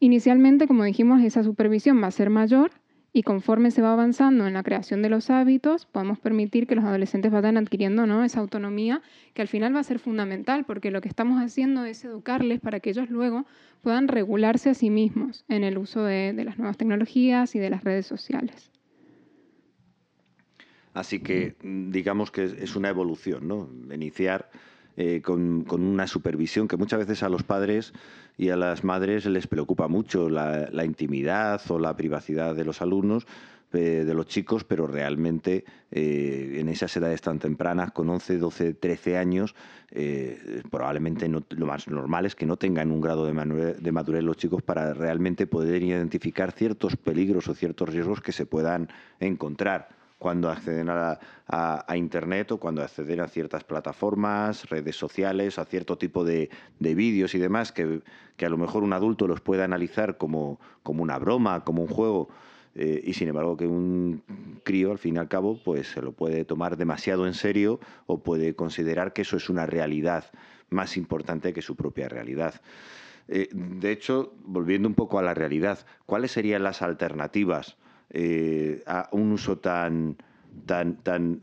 Inicialmente, 0.00 0.66
como 0.66 0.84
dijimos, 0.84 1.22
esa 1.22 1.42
supervisión 1.42 2.02
va 2.02 2.06
a 2.06 2.12
ser 2.12 2.30
mayor 2.30 2.70
y 3.12 3.22
conforme 3.22 3.70
se 3.70 3.82
va 3.82 3.92
avanzando 3.92 4.46
en 4.46 4.54
la 4.54 4.62
creación 4.62 5.00
de 5.02 5.08
los 5.08 5.30
hábitos, 5.30 5.86
podemos 5.86 6.18
permitir 6.18 6.66
que 6.66 6.74
los 6.74 6.84
adolescentes 6.84 7.32
vayan 7.32 7.56
adquiriendo 7.56 8.06
¿no? 8.06 8.22
esa 8.22 8.40
autonomía 8.40 9.02
que 9.34 9.42
al 9.42 9.48
final 9.48 9.74
va 9.74 9.80
a 9.80 9.84
ser 9.84 9.98
fundamental, 9.98 10.64
porque 10.64 10.90
lo 10.90 11.00
que 11.00 11.08
estamos 11.08 11.42
haciendo 11.42 11.84
es 11.84 12.04
educarles 12.04 12.60
para 12.60 12.80
que 12.80 12.90
ellos 12.90 13.08
luego 13.08 13.46
puedan 13.82 14.08
regularse 14.08 14.70
a 14.70 14.74
sí 14.74 14.90
mismos 14.90 15.44
en 15.48 15.64
el 15.64 15.78
uso 15.78 16.04
de, 16.04 16.32
las 16.44 16.58
nuevas 16.58 16.76
tecnologías 16.76 17.54
y 17.54 17.58
de 17.58 17.70
las 17.70 17.82
redes 17.82 18.06
sociales. 18.06 18.70
Así 20.92 21.20
que 21.20 21.54
digamos 21.62 22.30
que 22.30 22.44
es 22.44 22.76
una 22.76 22.88
evolución, 22.88 23.46
¿no? 23.46 23.70
Iniciar 23.94 24.50
eh, 25.00 25.22
con, 25.22 25.64
una 25.70 26.08
supervisión 26.08 26.66
que 26.66 26.76
muchas 26.76 26.98
veces 26.98 27.22
a 27.22 27.28
los 27.28 27.44
padres 27.44 27.92
y 28.36 28.48
a 28.48 28.56
las 28.56 28.82
madres 28.82 29.26
les 29.26 29.46
preocupa 29.46 29.86
mucho 29.86 30.28
la, 30.28 30.84
intimidad 30.84 31.60
o 31.68 31.78
la 31.78 31.96
privacidad 31.96 32.56
de 32.56 32.64
los 32.64 32.82
alumnos 32.82 33.24
eh, 33.72 34.02
de 34.04 34.12
los 34.12 34.26
chicos, 34.26 34.64
pero 34.64 34.88
realmente 34.88 35.64
eh, 35.92 36.56
en 36.58 36.68
esas 36.68 36.96
edades 36.96 37.22
tan 37.22 37.38
tempranas, 37.38 37.92
con 37.92 38.10
11, 38.10 38.38
12, 38.38 38.74
13 38.74 39.16
años, 39.18 39.54
probablemente 40.68 41.28
lo 41.28 41.66
más 41.66 41.86
normal 41.86 42.26
es 42.26 42.34
que 42.34 42.44
no 42.44 42.56
tengan 42.56 42.90
un 42.90 43.00
grado 43.00 43.24
de 43.24 43.92
madurez 43.92 44.24
los 44.24 44.36
chicos 44.36 44.62
para 44.64 44.94
realmente 44.94 45.46
poder 45.46 45.84
identificar 45.84 46.50
ciertos 46.50 46.96
peligros 46.96 47.46
o 47.46 47.54
ciertos 47.54 47.88
riesgos 47.90 48.20
que 48.20 48.32
se 48.32 48.46
puedan 48.46 48.88
encontrar 49.20 49.97
cuando 50.18 50.50
acceden 50.50 50.88
a, 50.90 51.18
Internet 51.96 52.52
o 52.52 52.58
cuando 52.58 52.82
acceden 52.82 53.20
a 53.20 53.28
ciertas 53.28 53.64
plataformas, 53.64 54.68
redes 54.68 54.96
sociales, 54.96 55.58
a 55.58 55.64
cierto 55.64 55.96
tipo 55.96 56.24
de, 56.24 56.50
vídeos 56.78 57.34
y 57.34 57.38
demás, 57.38 57.72
que, 57.72 58.02
a 58.40 58.48
lo 58.48 58.58
mejor 58.58 58.82
un 58.82 58.92
adulto 58.92 59.26
los 59.26 59.40
pueda 59.40 59.64
analizar 59.64 60.18
como, 60.18 60.60
como 60.82 61.02
una 61.02 61.18
broma, 61.18 61.64
como 61.64 61.82
un 61.82 61.88
juego, 61.88 62.28
eh, 62.74 63.02
y 63.04 63.14
sin 63.14 63.28
embargo 63.28 63.56
que 63.56 63.66
un 63.66 64.22
crío, 64.64 64.90
al 64.90 64.98
fin 64.98 65.16
y 65.16 65.18
al 65.18 65.28
cabo, 65.28 65.58
pues 65.64 65.88
se 65.88 66.02
lo 66.02 66.12
puede 66.12 66.44
tomar 66.44 66.76
demasiado 66.76 67.26
en 67.26 67.34
serio 67.34 67.80
o 68.06 68.18
puede 68.18 68.54
considerar 68.54 69.12
que 69.12 69.22
eso 69.22 69.36
es 69.36 69.48
una 69.48 69.66
realidad 69.66 70.24
más 70.68 70.96
importante 70.96 71.52
que 71.52 71.62
su 71.62 71.76
propia 71.76 72.08
realidad. 72.08 72.60
Eh, 73.28 73.48
de 73.52 73.92
hecho, 73.92 74.32
volviendo 74.44 74.88
un 74.88 74.94
poco 74.94 75.18
a 75.18 75.22
la 75.22 75.34
realidad, 75.34 75.86
¿cuáles 76.06 76.32
serían 76.32 76.62
las 76.62 76.82
alternativas 76.82 77.76
eh, 78.10 78.82
a 78.86 79.08
un 79.12 79.32
uso 79.32 79.58
tan, 79.58 80.16
tan, 80.66 80.96
tan, 80.96 81.40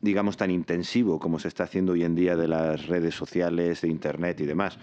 digamos, 0.00 0.36
tan 0.36 0.50
intensivo 0.50 1.18
como 1.18 1.38
se 1.38 1.48
está 1.48 1.64
haciendo 1.64 1.92
hoy 1.92 2.04
en 2.04 2.14
día 2.14 2.36
de 2.36 2.48
las 2.48 2.86
redes 2.86 3.14
sociales, 3.14 3.80
de 3.80 3.88
Internet 3.88 4.40
y 4.40 4.46
demás? 4.46 4.78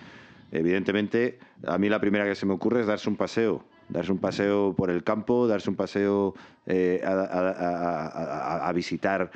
Evidentemente, 0.52 1.40
a 1.66 1.78
mí 1.78 1.90
la 1.90 2.00
primera 2.00 2.26
que 2.26 2.36
se 2.36 2.46
me 2.46 2.54
ocurre 2.54 2.82
es 2.82 2.88
darse 2.88 3.10
un 3.10 3.16
paseo, 3.16 3.64
darse 3.90 4.12
un 4.12 4.20
paseo 4.20 4.76
por 4.78 4.92
el 4.92 5.04
campo, 5.04 5.48
darse 5.48 5.70
un 5.70 5.76
paseo 5.76 6.36
eh, 6.68 7.02
a, 7.04 8.72
visitar 8.74 9.32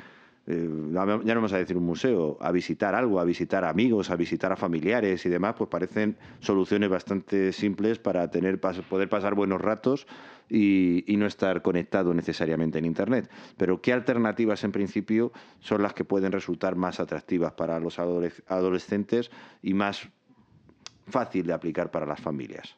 eh, 0.50 0.66
ya 0.92 1.04
no 1.04 1.34
vamos 1.34 1.52
a 1.52 1.58
decir 1.58 1.76
un 1.76 1.84
museo, 1.84 2.38
a 2.40 2.50
visitar 2.52 2.94
algo, 2.94 3.20
a 3.20 3.24
visitar 3.24 3.66
amigos, 3.66 4.10
a 4.10 4.16
visitar 4.16 4.50
a 4.50 4.56
familiares 4.56 5.26
y 5.26 5.28
demás, 5.28 5.54
pues 5.58 5.68
parecen 5.68 6.16
soluciones 6.40 6.88
bastante 6.88 7.52
simples 7.52 7.98
para 7.98 8.30
tener, 8.30 8.58
poder 8.58 9.10
pasar 9.10 9.34
buenos 9.34 9.60
ratos 9.60 10.06
y, 10.48 11.04
no 11.18 11.26
estar 11.26 11.60
conectado 11.60 12.14
necesariamente 12.14 12.78
en 12.78 12.86
Internet. 12.86 13.30
Pero 13.58 13.82
¿qué 13.82 13.92
alternativas 13.92 14.64
en 14.64 14.72
principio 14.72 15.32
son 15.60 15.82
las 15.82 15.92
que 15.92 16.04
pueden 16.04 16.32
resultar 16.32 16.76
más 16.76 16.98
atractivas 16.98 17.52
para 17.52 17.78
los 17.78 17.98
adolescentes 17.98 19.30
y 19.60 19.74
más 19.74 20.08
fácil 21.08 21.46
de 21.46 21.52
aplicar 21.52 21.90
para 21.90 22.06
las 22.06 22.20
familias? 22.20 22.77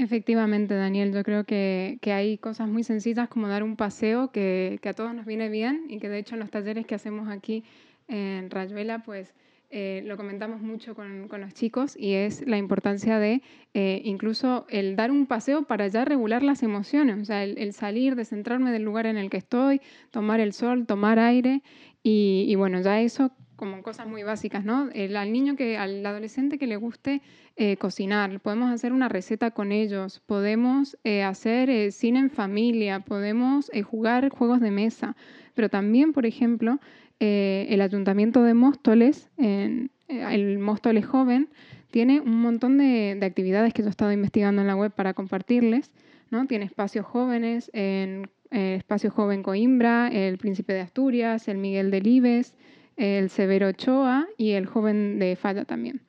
Efectivamente, 0.00 0.74
Daniel, 0.74 1.12
yo 1.12 1.22
creo 1.22 1.44
que, 1.44 1.98
hay 2.06 2.38
cosas 2.38 2.68
muy 2.68 2.84
sencillas 2.84 3.28
como 3.28 3.48
dar 3.48 3.62
un 3.62 3.76
paseo 3.76 4.32
que, 4.32 4.80
a 4.82 4.94
todos 4.94 5.14
nos 5.14 5.26
viene 5.26 5.50
bien 5.50 5.84
y 5.90 5.98
que 5.98 6.08
de 6.08 6.18
hecho 6.18 6.36
en 6.36 6.40
los 6.40 6.50
talleres 6.50 6.86
que 6.86 6.94
hacemos 6.94 7.28
aquí 7.28 7.64
en 8.08 8.48
Rayuela, 8.48 9.02
pues 9.02 9.34
eh, 9.68 10.02
lo 10.06 10.16
comentamos 10.16 10.62
mucho 10.62 10.94
con, 10.94 11.28
los 11.28 11.52
chicos 11.52 11.98
y 11.98 12.14
es 12.14 12.46
la 12.48 12.56
importancia 12.56 13.18
de 13.18 13.42
eh, 13.74 14.00
incluso 14.06 14.64
el 14.70 14.96
dar 14.96 15.10
un 15.10 15.26
paseo 15.26 15.64
para 15.64 15.86
ya 15.88 16.06
regular 16.06 16.42
las 16.42 16.62
emociones, 16.62 17.18
o 17.20 17.24
sea, 17.26 17.44
el, 17.44 17.72
salir, 17.74 18.16
descentrarme 18.16 18.72
del 18.72 18.84
lugar 18.84 19.04
en 19.04 19.18
el 19.18 19.28
que 19.28 19.36
estoy, 19.36 19.82
tomar 20.10 20.40
el 20.40 20.54
sol, 20.54 20.86
tomar 20.86 21.18
aire 21.18 21.62
y, 22.02 22.46
y 22.48 22.54
bueno, 22.54 22.80
ya 22.80 23.02
eso 23.02 23.32
como 23.60 23.82
cosas 23.82 24.06
muy 24.06 24.22
básicas, 24.22 24.64
¿no? 24.64 24.88
El, 24.94 25.14
al 25.18 25.34
niño 25.34 25.54
que, 25.54 25.76
al 25.76 26.04
adolescente 26.06 26.56
que 26.56 26.66
le 26.66 26.76
guste 26.76 27.20
eh, 27.56 27.76
cocinar, 27.76 28.40
podemos 28.40 28.70
hacer 28.70 28.94
una 28.94 29.10
receta 29.10 29.50
con 29.50 29.70
ellos, 29.70 30.22
podemos 30.24 30.96
eh, 31.04 31.22
hacer 31.22 31.68
eh, 31.68 31.92
cine 31.92 32.20
en 32.20 32.30
familia, 32.30 33.00
podemos 33.00 33.70
jugar 33.84 34.30
juegos 34.30 34.62
de 34.62 34.70
mesa, 34.70 35.14
pero 35.52 35.68
también, 35.68 36.14
por 36.14 36.24
ejemplo, 36.24 36.80
el 37.18 37.82
Ayuntamiento 37.82 38.42
de 38.42 38.54
Móstoles, 38.54 39.28
el 39.36 40.58
Móstoles 40.58 41.04
Joven, 41.04 41.50
tiene 41.90 42.22
un 42.22 42.40
montón 42.40 42.78
de, 42.78 43.14
de, 43.20 43.26
actividades 43.26 43.74
que 43.74 43.82
yo 43.82 43.88
he 43.88 43.90
estado 43.90 44.10
investigando 44.10 44.62
en 44.62 44.68
la 44.68 44.74
web 44.74 44.90
para 44.90 45.12
compartirles, 45.12 45.92
¿no? 46.30 46.46
Tiene 46.46 46.64
espacios 46.64 47.04
jóvenes 47.04 47.70
en 47.74 48.30
Espacio 48.50 49.10
Joven 49.10 49.42
Coimbra, 49.42 50.08
el 50.08 50.38
Príncipe 50.38 50.72
de 50.72 50.80
Asturias, 50.80 51.46
el 51.46 51.58
Miguel 51.58 51.90
de 51.90 52.00
Libes, 52.00 52.54
el 53.00 53.30
Severo 53.30 53.68
Ochoa 53.68 54.28
y 54.36 54.50
el 54.50 54.66
joven 54.66 55.18
de 55.18 55.34
Falla 55.34 55.64
también. 55.64 56.02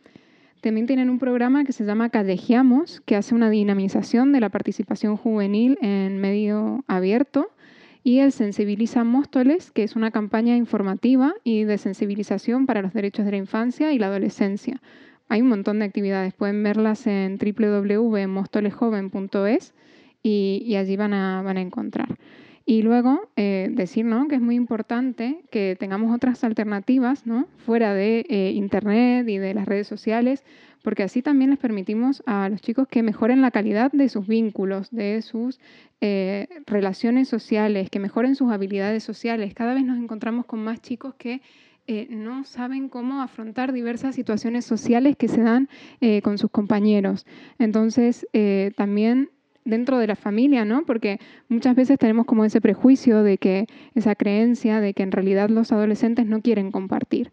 También 0.59 0.85
tienen 0.85 1.09
un 1.09 1.19
programa 1.19 1.63
que 1.63 1.71
se 1.71 1.85
llama 1.85 2.09
Callejeamos, 2.09 2.99
que 3.01 3.15
hace 3.15 3.33
una 3.33 3.49
dinamización 3.49 4.33
de 4.33 4.41
la 4.41 4.49
participación 4.49 5.17
juvenil 5.17 5.79
en 5.81 6.19
medio 6.19 6.83
abierto, 6.87 7.49
y 8.03 8.19
el 8.19 8.31
Sensibiliza 8.31 9.03
Móstoles, 9.03 9.71
que 9.71 9.83
es 9.83 9.95
una 9.95 10.11
campaña 10.11 10.55
informativa 10.57 11.33
y 11.43 11.63
de 11.63 11.77
sensibilización 11.77 12.65
para 12.65 12.81
los 12.81 12.93
derechos 12.93 13.25
de 13.25 13.31
la 13.31 13.37
infancia 13.37 13.93
y 13.93 13.99
la 13.99 14.07
adolescencia. 14.07 14.81
Hay 15.29 15.41
un 15.41 15.47
montón 15.47 15.79
de 15.79 15.85
actividades, 15.85 16.33
pueden 16.33 16.61
verlas 16.61 17.07
en 17.07 17.37
www.mostolesjoven.es 17.37 19.73
y, 20.23 20.63
y 20.65 20.75
allí 20.75 20.97
van 20.97 21.13
a, 21.13 21.41
van 21.41 21.57
a 21.57 21.61
encontrar. 21.61 22.17
Y 22.65 22.83
luego 22.83 23.29
eh, 23.35 23.69
decir 23.71 24.05
¿no? 24.05 24.27
que 24.27 24.35
es 24.35 24.41
muy 24.41 24.55
importante 24.55 25.43
que 25.51 25.75
tengamos 25.79 26.13
otras 26.15 26.43
alternativas 26.43 27.25
¿no? 27.25 27.47
fuera 27.65 27.93
de 27.93 28.25
eh, 28.29 28.51
Internet 28.51 29.27
y 29.27 29.37
de 29.39 29.53
las 29.53 29.65
redes 29.65 29.87
sociales, 29.87 30.43
porque 30.83 31.03
así 31.03 31.21
también 31.21 31.49
les 31.49 31.59
permitimos 31.59 32.23
a 32.25 32.49
los 32.49 32.61
chicos 32.61 32.87
que 32.87 33.03
mejoren 33.03 33.41
la 33.41 33.51
calidad 33.51 33.91
de 33.91 34.09
sus 34.09 34.27
vínculos, 34.27 34.91
de 34.91 35.21
sus 35.21 35.59
eh, 36.01 36.47
relaciones 36.65 37.27
sociales, 37.27 37.89
que 37.89 37.99
mejoren 37.99 38.35
sus 38.35 38.51
habilidades 38.51 39.03
sociales. 39.03 39.53
Cada 39.53 39.73
vez 39.73 39.83
nos 39.83 39.97
encontramos 39.97 40.45
con 40.45 40.63
más 40.63 40.81
chicos 40.81 41.15
que 41.15 41.41
no 42.09 42.45
saben 42.45 42.87
cómo 42.87 43.21
afrontar 43.21 43.73
diversas 43.73 44.15
situaciones 44.15 44.63
sociales 44.63 45.17
que 45.17 45.27
se 45.27 45.41
dan 45.41 45.67
con 46.23 46.37
sus 46.37 46.49
compañeros. 46.49 47.25
Entonces, 47.59 48.25
también 48.77 49.29
dentro 49.65 49.97
de 49.99 50.07
la 50.07 50.15
familia, 50.15 50.65
¿no? 50.65 50.85
Porque 50.85 51.19
muchas 51.49 51.75
veces 51.75 51.99
tenemos 51.99 52.25
como 52.25 52.45
ese 52.45 52.61
prejuicio 52.61 53.23
de 53.23 53.37
que, 53.37 53.67
esa 53.95 54.15
creencia 54.15 54.79
de 54.79 54.93
que 54.93 55.03
en 55.03 55.11
realidad 55.11 55.49
los 55.49 55.71
adolescentes 55.71 56.25
no 56.25 56.41
quieren 56.41 56.71
compartir. 56.71 57.29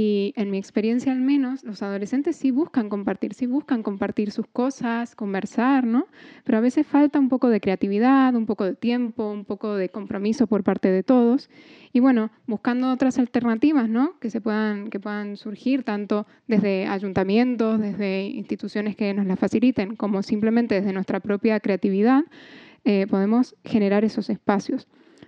Y 0.00 0.32
en 0.36 0.52
mi 0.52 0.58
experiencia 0.58 1.10
al 1.10 1.20
menos, 1.20 1.64
los 1.64 1.82
adolescentes 1.82 2.36
sí 2.36 2.52
buscan 2.52 2.88
compartir, 2.88 3.34
sí 3.34 3.46
buscan 3.46 3.82
compartir 3.82 4.30
sus 4.30 4.46
cosas, 4.46 5.16
conversar, 5.16 5.82
¿no? 5.82 6.06
Pero 6.44 6.58
a 6.58 6.60
veces 6.60 6.86
falta 6.86 7.18
un 7.18 7.28
poco 7.28 7.48
de 7.48 7.60
creatividad, 7.60 8.36
un 8.36 8.46
poco 8.46 8.64
de 8.64 8.76
tiempo, 8.76 9.28
un 9.28 9.44
poco 9.44 9.74
de 9.74 9.88
compromiso 9.88 10.46
por 10.46 10.62
parte 10.62 10.88
de 10.92 11.02
todos. 11.02 11.50
Y 11.92 11.98
bueno, 11.98 12.30
buscando 12.46 12.92
otras 12.92 13.18
alternativas, 13.18 13.88
¿no? 13.88 14.20
Que, 14.20 14.30
se 14.30 14.40
puedan, 14.40 14.88
que 14.88 15.00
puedan 15.00 15.36
surgir 15.36 15.82
tanto 15.82 16.28
desde 16.46 16.86
ayuntamientos, 16.86 17.80
desde 17.80 18.22
instituciones 18.26 18.94
que 18.94 19.12
nos 19.14 19.26
las 19.26 19.40
faciliten, 19.40 19.96
como 19.96 20.22
simplemente 20.22 20.76
desde 20.76 20.92
nuestra 20.92 21.18
propia 21.18 21.58
creatividad, 21.58 22.22
eh, 22.84 23.08
podemos 23.10 23.56
generar 23.64 24.04
esos 24.04 24.30
espacios. 24.30 24.86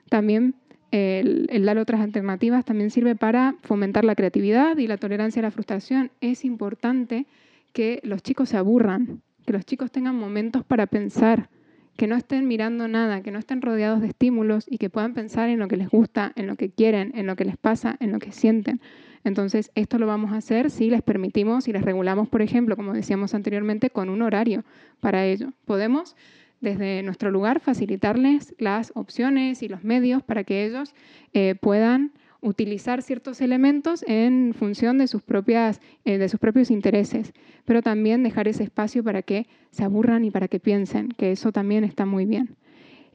También 0.08 0.54
el, 0.90 1.64
dar 1.64 1.78
otras 1.78 2.00
alternativas 2.00 2.64
también 2.64 2.90
sirve 2.90 3.14
para 3.14 3.54
fomentar 3.62 4.04
la 4.04 4.14
creatividad 4.14 4.76
y 4.76 4.87
la 4.87 4.97
tolerancia 4.97 5.40
a 5.40 5.44
la 5.44 5.50
frustración. 5.50 6.11
Es 6.20 6.44
importante 6.44 7.26
que 7.73 8.00
los 8.02 8.23
chicos 8.23 8.49
se 8.49 8.56
aburran, 8.56 9.23
que 9.47 9.52
los 9.52 9.64
chicos 9.64 9.90
tengan 9.90 10.16
momentos 10.16 10.64
para 10.64 10.87
pensar, 10.87 11.49
que 11.97 12.06
no 12.06 12.16
estén 12.16 12.49
mirando 12.49 12.88
nada, 12.88 13.23
que 13.23 13.30
no 13.30 13.38
estén 13.38 13.62
rodeados 13.62 14.00
de 14.00 14.09
estímulos 14.09 14.66
y 14.68 14.78
que 14.78 14.90
puedan 14.90 15.14
pensar 15.14 15.49
en 15.49 15.59
lo 15.59 15.68
que 15.68 15.76
les 15.76 15.88
gusta, 15.88 16.32
en 16.35 16.47
lo 16.47 16.56
que 16.56 16.70
quieren, 16.70 17.12
en 17.14 17.26
lo 17.26 17.37
que 17.37 17.44
les 17.44 17.56
pasa, 17.56 17.97
en 18.00 18.11
lo 18.11 18.18
que 18.18 18.32
sienten. 18.32 18.80
Entonces, 19.23 19.70
esto 19.75 19.99
lo 19.99 20.06
vamos 20.06 20.32
a 20.32 20.38
hacer 20.38 20.70
si 20.70 20.88
les 20.88 21.02
permitimos 21.02 21.68
y 21.68 21.73
les 21.73 21.82
regulamos, 21.82 22.28
por 22.28 22.40
ejemplo, 22.40 22.75
como 22.75 22.94
decíamos 22.94 23.35
anteriormente, 23.35 23.90
con 23.90 24.09
un 24.09 24.23
horario 24.23 24.64
para 25.00 25.26
ello. 25.26 25.52
Podemos 25.66 26.16
desde 26.60 27.02
nuestro 27.02 27.30
lugar 27.30 27.60
facilitarles 27.60 28.54
las 28.58 28.92
opciones 28.94 29.62
y 29.62 29.68
los 29.68 29.84
medios 29.84 30.22
para 30.22 30.44
que 30.44 30.64
ellos 30.66 30.94
eh, 31.32 31.54
puedan 31.60 32.12
utilizar 32.42 33.02
ciertos 33.02 33.40
elementos 33.40 34.02
en 34.06 34.54
función 34.54 34.98
de 34.98 35.06
sus, 35.08 35.22
propias, 35.22 35.80
eh, 36.04 36.18
de 36.18 36.28
sus 36.28 36.40
propios 36.40 36.70
intereses, 36.70 37.32
pero 37.64 37.82
también 37.82 38.22
dejar 38.22 38.48
ese 38.48 38.64
espacio 38.64 39.04
para 39.04 39.22
que 39.22 39.46
se 39.70 39.84
aburran 39.84 40.24
y 40.24 40.30
para 40.30 40.48
que 40.48 40.58
piensen, 40.58 41.08
que 41.08 41.32
eso 41.32 41.52
también 41.52 41.84
está 41.84 42.06
muy 42.06 42.24
bien. 42.24 42.56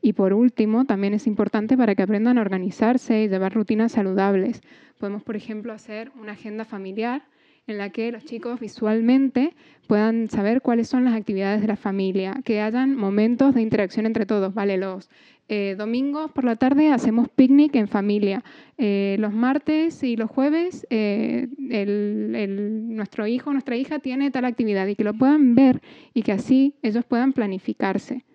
Y 0.01 0.13
por 0.13 0.33
último, 0.33 0.85
también 0.85 1.15
es 1.15 1.25
importante 1.25 1.75
para 1.75 1.95
que 1.95 2.03
aprendan 2.03 2.37
a 2.37 2.41
organizarse 2.41 3.23
y 3.23 3.27
llevar 3.27 3.53
rutinas 3.53 3.93
saludables. 3.93 4.61
Podemos, 4.99 5.23
por 5.23 5.35
ejemplo, 5.35 5.73
hacer 5.73 6.11
una 6.19 6.33
agenda 6.33 6.63
familiar 6.63 7.23
en 7.67 7.77
la 7.77 7.89
que 7.89 8.12
los 8.12 8.25
chicos 8.25 8.60
visualmente 8.60 9.53
puedan 9.88 10.29
saber 10.29 10.62
cuáles 10.62 10.88
son 10.88 11.05
las 11.05 11.15
actividades 11.15 11.62
de 11.62 11.67
la 11.67 11.75
familia, 11.75 12.41
que 12.43 12.62
hayan 12.62 12.95
momentos 12.95 13.55
de 13.55 13.62
interacción 13.62 14.05
entre 14.05 14.25
todos, 14.25 14.53
¿vale? 14.53 14.77
Los 14.77 15.10
eh, 15.48 15.75
domingos 15.77 16.31
por 16.31 16.43
la 16.43 16.55
tarde 16.55 16.91
hacemos 16.91 17.29
picnic 17.29 17.75
en 17.75 17.88
familia. 17.88 18.43
Eh, 18.77 19.15
los 19.19 19.31
martes 19.31 20.01
y 20.03 20.15
los 20.17 20.29
jueves 20.29 20.88
eh, 20.89 21.48
nuestro 21.57 23.27
hijo 23.27 23.53
nuestra 23.53 23.75
hija 23.75 24.00
tiene 24.00 24.31
tal 24.31 24.45
actividad 24.45 24.88
y 24.88 24.95
que 24.95 25.03
lo 25.03 25.13
puedan 25.13 25.53
ver 25.53 25.81
y 26.13 26.24
que 26.24 26.31
así 26.31 26.74
ellos 26.81 27.05
puedan 27.05 27.34
planificarse. 27.34 28.25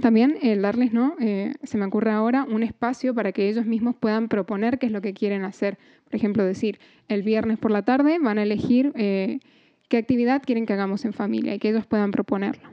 También 0.00 0.36
el 0.42 0.62
darles, 0.62 0.92
¿no? 0.92 1.16
Eh, 1.18 1.54
se 1.62 1.78
me 1.78 1.86
ocurre 1.86 2.10
ahora, 2.10 2.44
un 2.44 2.62
espacio 2.62 3.14
para 3.14 3.32
que 3.32 3.48
ellos 3.48 3.64
mismos 3.64 3.96
puedan 3.96 4.28
proponer 4.28 4.78
qué 4.78 4.86
es 4.86 4.92
lo 4.92 5.00
que 5.00 5.14
quieren 5.14 5.44
hacer. 5.44 5.78
Por 6.04 6.14
ejemplo, 6.14 6.44
decir, 6.44 6.78
el 7.08 7.22
viernes 7.22 7.58
por 7.58 7.70
la 7.70 7.82
tarde 7.82 8.18
van 8.20 8.38
a 8.38 8.42
elegir 8.42 8.92
eh, 8.96 9.40
qué 9.88 9.96
actividad 9.96 10.42
quieren 10.42 10.66
que 10.66 10.74
hagamos 10.74 11.04
en 11.04 11.14
familia 11.14 11.54
y 11.54 11.58
que 11.58 11.70
ellos 11.70 11.86
puedan 11.86 12.10
proponerlo. 12.10 12.68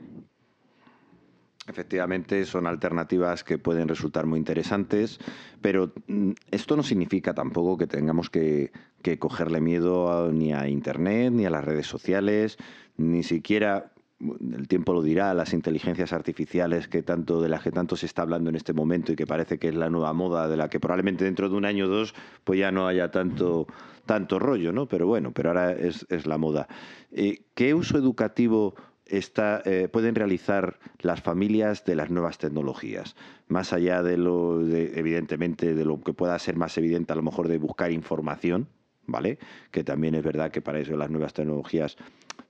Efectivamente, 1.68 2.44
son 2.44 2.66
alternativas 2.66 3.42
que 3.42 3.58
pueden 3.58 3.88
resultar 3.88 4.26
muy 4.26 4.38
interesantes, 4.38 5.18
pero 5.60 5.92
mm, 6.06 6.30
esto 6.50 6.76
no 6.76 6.82
significa 6.84 7.34
tampoco 7.34 7.76
que 7.76 7.86
tengamos 7.86 8.30
que, 8.30 8.70
cogerle 9.18 9.60
miedo 9.60 10.32
ni 10.32 10.52
a 10.52 10.68
Internet, 10.68 11.32
ni 11.32 11.46
a 11.46 11.50
las 11.50 11.64
redes 11.64 11.86
sociales, 11.86 12.56
ni 12.96 13.22
siquiera 13.22 13.92
el 14.20 14.66
tiempo 14.66 14.94
lo 14.94 15.02
dirá, 15.02 15.34
las 15.34 15.52
inteligencias 15.52 16.12
artificiales 16.12 16.88
que 16.88 17.02
tanto 17.02 17.42
de 17.42 17.48
las 17.48 17.62
que 17.62 17.70
tanto 17.70 17.96
se 17.96 18.06
está 18.06 18.22
hablando 18.22 18.48
en 18.48 18.56
este 18.56 18.72
momento 18.72 19.12
y 19.12 19.16
que 19.16 19.26
parece 19.26 19.58
que 19.58 19.68
es 19.68 19.74
la 19.74 19.90
nueva 19.90 20.12
moda 20.14 20.48
de 20.48 20.56
la 20.56 20.70
que 20.70 20.80
probablemente 20.80 21.24
dentro 21.24 21.48
de 21.48 21.56
un 21.56 21.66
año 21.66 21.84
o 21.84 21.88
dos 21.88 22.14
pues 22.44 22.58
ya 22.58 22.72
no 22.72 22.86
haya 22.86 23.10
tanto 23.10 23.66
tanto 24.06 24.38
rollo, 24.38 24.72
¿no? 24.72 24.86
Pero 24.86 25.06
bueno, 25.06 25.32
pero 25.32 25.50
ahora 25.50 25.72
es, 25.72 26.26
la 26.26 26.38
moda. 26.38 26.68
Eh, 27.10 27.42
¿Qué 27.54 27.74
uso 27.74 27.98
educativo 27.98 28.74
está, 29.04 29.62
eh, 29.64 29.88
pueden 29.88 30.14
realizar 30.14 30.78
las 31.00 31.20
familias 31.20 31.84
de 31.84 31.96
las 31.96 32.10
nuevas 32.10 32.38
tecnologías? 32.38 33.16
Más 33.48 33.72
allá 33.72 34.02
de 34.02 34.16
lo, 34.16 34.60
evidentemente, 34.62 35.74
de 35.74 35.84
lo 35.84 36.00
que 36.00 36.14
pueda 36.14 36.38
ser 36.38 36.56
más 36.56 36.78
evidente 36.78 37.12
a 37.12 37.16
lo 37.16 37.22
mejor 37.22 37.48
de 37.48 37.58
buscar 37.58 37.90
información, 37.90 38.68
¿vale? 39.06 39.38
Que 39.70 39.84
también 39.84 40.14
es 40.14 40.24
verdad 40.24 40.50
que 40.50 40.60
para 40.60 40.78
eso 40.78 40.96
las 40.96 41.10
nuevas 41.10 41.32
tecnologías 41.32 41.96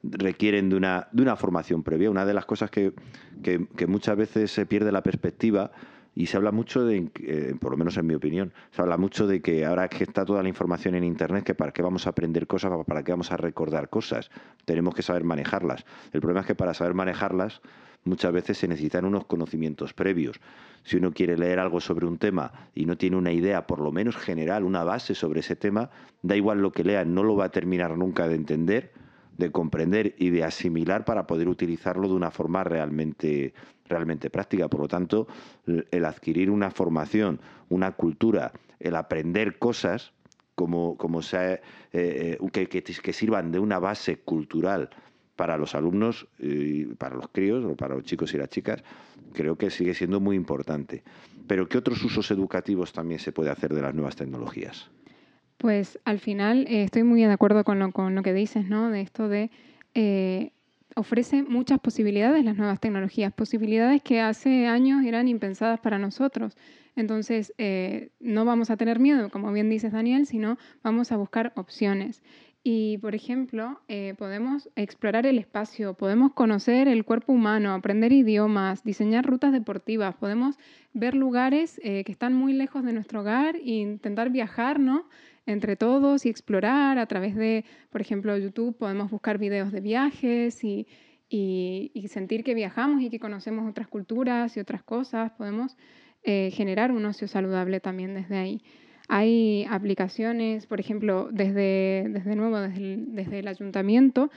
requieren 0.02 0.68
de 0.68 0.76
una, 0.76 1.08
de 1.12 1.22
una 1.22 1.36
formación 1.36 1.82
previa. 1.82 2.10
Una 2.10 2.24
de 2.24 2.34
las 2.34 2.46
cosas 2.46 2.70
que, 2.70 2.92
que 3.42 3.86
muchas 3.86 4.16
veces 4.16 4.50
se 4.50 4.66
pierde 4.66 4.92
la 4.92 5.02
perspectiva 5.02 5.70
y 6.16 6.26
se 6.26 6.38
habla 6.38 6.50
mucho 6.50 6.84
de, 6.84 7.10
eh, 7.20 7.54
por 7.60 7.72
lo 7.72 7.76
menos 7.76 7.98
en 7.98 8.06
mi 8.06 8.14
opinión, 8.14 8.54
se 8.70 8.80
habla 8.80 8.96
mucho 8.96 9.26
de 9.26 9.42
que 9.42 9.66
ahora 9.66 9.86
que 9.88 10.02
está 10.02 10.24
toda 10.24 10.42
la 10.42 10.48
información 10.48 10.94
en 10.94 11.04
Internet, 11.04 11.44
que 11.44 11.54
para 11.54 11.72
qué 11.72 11.82
vamos 11.82 12.06
a 12.06 12.10
aprender 12.10 12.46
cosas, 12.46 12.72
para 12.86 13.04
qué 13.04 13.12
vamos 13.12 13.30
a 13.32 13.36
recordar 13.36 13.90
cosas, 13.90 14.30
tenemos 14.64 14.94
que 14.94 15.02
saber 15.02 15.24
manejarlas. 15.24 15.84
El 16.12 16.22
problema 16.22 16.40
es 16.40 16.46
que 16.46 16.54
para 16.54 16.72
saber 16.72 16.94
manejarlas 16.94 17.60
muchas 18.04 18.32
veces 18.32 18.56
se 18.56 18.66
necesitan 18.66 19.04
unos 19.04 19.26
conocimientos 19.26 19.92
previos. 19.92 20.40
Si 20.84 20.96
uno 20.96 21.12
quiere 21.12 21.36
leer 21.36 21.58
algo 21.58 21.80
sobre 21.80 22.06
un 22.06 22.16
tema 22.16 22.70
y 22.74 22.86
no 22.86 22.96
tiene 22.96 23.16
una 23.16 23.32
idea, 23.32 23.66
por 23.66 23.80
lo 23.80 23.92
menos 23.92 24.16
general, 24.16 24.64
una 24.64 24.84
base 24.84 25.14
sobre 25.14 25.40
ese 25.40 25.54
tema, 25.54 25.90
da 26.22 26.34
igual 26.34 26.62
lo 26.62 26.72
que 26.72 26.82
lea, 26.82 27.04
no 27.04 27.24
lo 27.24 27.36
va 27.36 27.46
a 27.46 27.50
terminar 27.50 27.94
nunca 27.98 28.26
de 28.26 28.36
entender 28.36 28.92
de 29.38 29.50
comprender 29.52 30.14
y 30.18 30.30
de 30.30 30.44
asimilar 30.44 31.04
para 31.04 31.26
poder 31.26 31.48
utilizarlo 31.48 32.08
de 32.08 32.14
una 32.14 32.30
forma 32.30 32.64
realmente, 32.64 33.54
realmente 33.88 34.30
práctica. 34.30 34.68
Por 34.68 34.80
lo 34.80 34.88
tanto, 34.88 35.26
el 35.66 36.04
adquirir 36.04 36.50
una 36.50 36.70
formación, 36.70 37.40
una 37.68 37.92
cultura, 37.92 38.52
el 38.80 38.96
aprender 38.96 39.58
cosas 39.58 40.12
como, 40.54 40.96
como 40.96 41.22
sea, 41.22 41.52
eh, 41.54 41.60
eh, 41.92 42.38
que, 42.50 42.68
que, 42.68 43.12
sirvan 43.12 43.52
de 43.52 43.58
una 43.58 43.78
base 43.78 44.16
cultural 44.16 44.88
para 45.36 45.58
los 45.58 45.74
alumnos, 45.74 46.26
y 46.38 46.86
para 46.94 47.14
los 47.14 47.28
críos 47.28 47.62
o 47.66 47.76
para 47.76 47.94
los 47.94 48.04
chicos 48.04 48.32
y 48.32 48.38
las 48.38 48.48
chicas, 48.48 48.82
creo 49.34 49.56
que 49.56 49.68
sigue 49.70 49.92
siendo 49.92 50.18
muy 50.18 50.34
importante. 50.34 51.02
Pero 51.46 51.68
¿qué 51.68 51.76
otros 51.76 52.02
usos 52.02 52.30
educativos 52.30 52.94
también 52.94 53.20
se 53.20 53.32
puede 53.32 53.50
hacer 53.50 53.74
de 53.74 53.82
las 53.82 53.94
nuevas 53.94 54.16
tecnologías? 54.16 54.90
Pues 55.56 55.98
al 56.04 56.18
final 56.18 56.66
eh, 56.68 56.82
estoy 56.82 57.02
muy 57.02 57.22
de 57.22 57.32
acuerdo 57.32 57.64
con 57.64 57.78
lo, 57.78 58.22
que 58.22 58.32
dices, 58.34 58.68
¿no? 58.68 58.90
De 58.90 59.00
esto 59.00 59.28
de 59.28 59.50
eh, 59.94 60.52
ofrece 60.94 61.42
muchas 61.42 61.80
posibilidades 61.80 62.44
las 62.44 62.56
nuevas 62.56 62.78
tecnologías, 62.78 63.32
posibilidades 63.32 64.02
que 64.02 64.20
hace 64.20 64.66
años 64.66 65.04
eran 65.04 65.28
impensadas 65.28 65.80
para 65.80 65.98
nosotros. 65.98 66.56
Entonces, 66.94 67.54
eh, 67.58 68.10
no 68.20 68.44
vamos 68.44 68.70
a 68.70 68.76
tener 68.76 68.98
miedo, 68.98 69.30
como 69.30 69.52
bien 69.52 69.68
dices 69.68 69.92
Daniel, 69.92 70.26
sino 70.26 70.58
vamos 70.82 71.12
a 71.12 71.16
buscar 71.16 71.52
opciones. 71.56 72.22
Y, 72.62 72.98
por 72.98 73.14
ejemplo, 73.14 73.80
podemos 74.18 74.68
explorar 74.74 75.24
el 75.24 75.38
espacio, 75.38 75.94
podemos 75.94 76.32
conocer 76.32 76.88
el 76.88 77.04
cuerpo 77.04 77.32
humano, 77.32 77.72
aprender 77.72 78.12
idiomas, 78.12 78.82
diseñar 78.82 79.24
rutas 79.24 79.52
deportivas, 79.52 80.16
podemos 80.16 80.58
ver 80.92 81.14
lugares 81.14 81.78
que 81.80 82.04
están 82.08 82.34
muy 82.34 82.54
lejos 82.54 82.82
de 82.82 82.92
nuestro 82.92 83.20
hogar 83.20 83.54
e 83.54 83.70
intentar 83.70 84.30
viajar, 84.30 84.80
¿no? 84.80 85.04
Entre 85.46 85.76
todos 85.76 86.26
y 86.26 86.28
explorar 86.28 86.98
a 86.98 87.06
través 87.06 87.36
de, 87.36 87.64
por 87.90 88.00
ejemplo, 88.00 88.36
YouTube 88.36 88.76
podemos 88.76 89.10
buscar 89.10 89.38
videos 89.38 89.72
de 89.72 89.80
viajes 89.80 90.62
y, 90.64 90.86
sentir 92.08 92.44
que 92.44 92.54
viajamos 92.54 93.02
y 93.02 93.10
que 93.10 93.18
conocemos 93.18 93.68
otras 93.68 93.88
culturas 93.88 94.56
y 94.56 94.60
otras 94.60 94.82
cosas. 94.82 95.32
Podemos 95.32 95.76
eh, 96.22 96.50
generar 96.52 96.92
un 96.92 97.04
ocio 97.04 97.28
saludable 97.28 97.80
también 97.80 98.14
desde 98.14 98.36
ahí. 98.36 98.62
Hay 99.08 99.66
aplicaciones, 99.70 100.66
por 100.66 100.80
ejemplo, 100.80 101.28
desde, 101.30 102.08
nuevo, 102.24 102.58
desde 102.58 103.38
el, 103.38 103.48
ayuntamiento, 103.48 104.30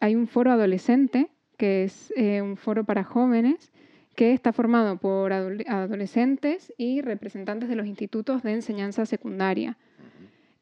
hay 0.00 0.14
un 0.14 0.28
foro 0.28 0.52
adolescente, 0.52 1.30
que 1.56 1.84
es 1.84 2.12
eh, 2.16 2.40
un 2.40 2.56
foro 2.56 2.84
para 2.84 3.02
jóvenes, 3.02 3.72
que 4.14 4.32
está 4.32 4.52
formado 4.52 4.98
por 4.98 5.32
adolescentes 5.32 6.72
y 6.78 7.00
representantes 7.00 7.68
de 7.68 7.74
los 7.74 7.86
institutos 7.86 8.44
de 8.44 8.52
enseñanza 8.52 9.06
secundaria. 9.06 9.76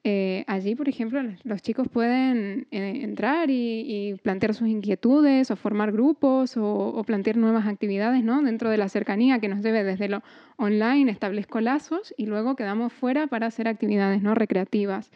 Eh, 0.04 0.42
allí, 0.48 0.74
por 0.74 0.88
ejemplo, 0.88 1.22
los 1.44 1.62
chicos 1.62 1.86
pueden 1.88 2.66
eh, 2.72 3.02
entrar 3.02 3.50
y, 3.50 4.16
plantear 4.22 4.52
sus 4.52 4.66
inquietudes 4.66 5.52
o 5.52 5.56
formar 5.56 5.92
grupos 5.92 6.56
o, 6.56 7.02
plantear 7.06 7.36
nuevas 7.36 7.66
actividades 7.66 8.24
¿no? 8.24 8.42
dentro 8.42 8.68
de 8.70 8.78
la 8.78 8.88
cercanía 8.88 9.38
que 9.38 9.48
nos 9.48 9.62
debe 9.62 9.84
desde 9.84 10.08
lo 10.08 10.22
online, 10.56 11.10
establezco 11.10 11.60
lazos 11.60 12.12
y 12.16 12.26
luego 12.26 12.56
quedamos 12.56 12.92
fuera 12.92 13.28
para 13.28 13.46
hacer 13.46 13.68
actividades 13.68 14.22
¿no? 14.22 14.34
recreativas. 14.34 15.12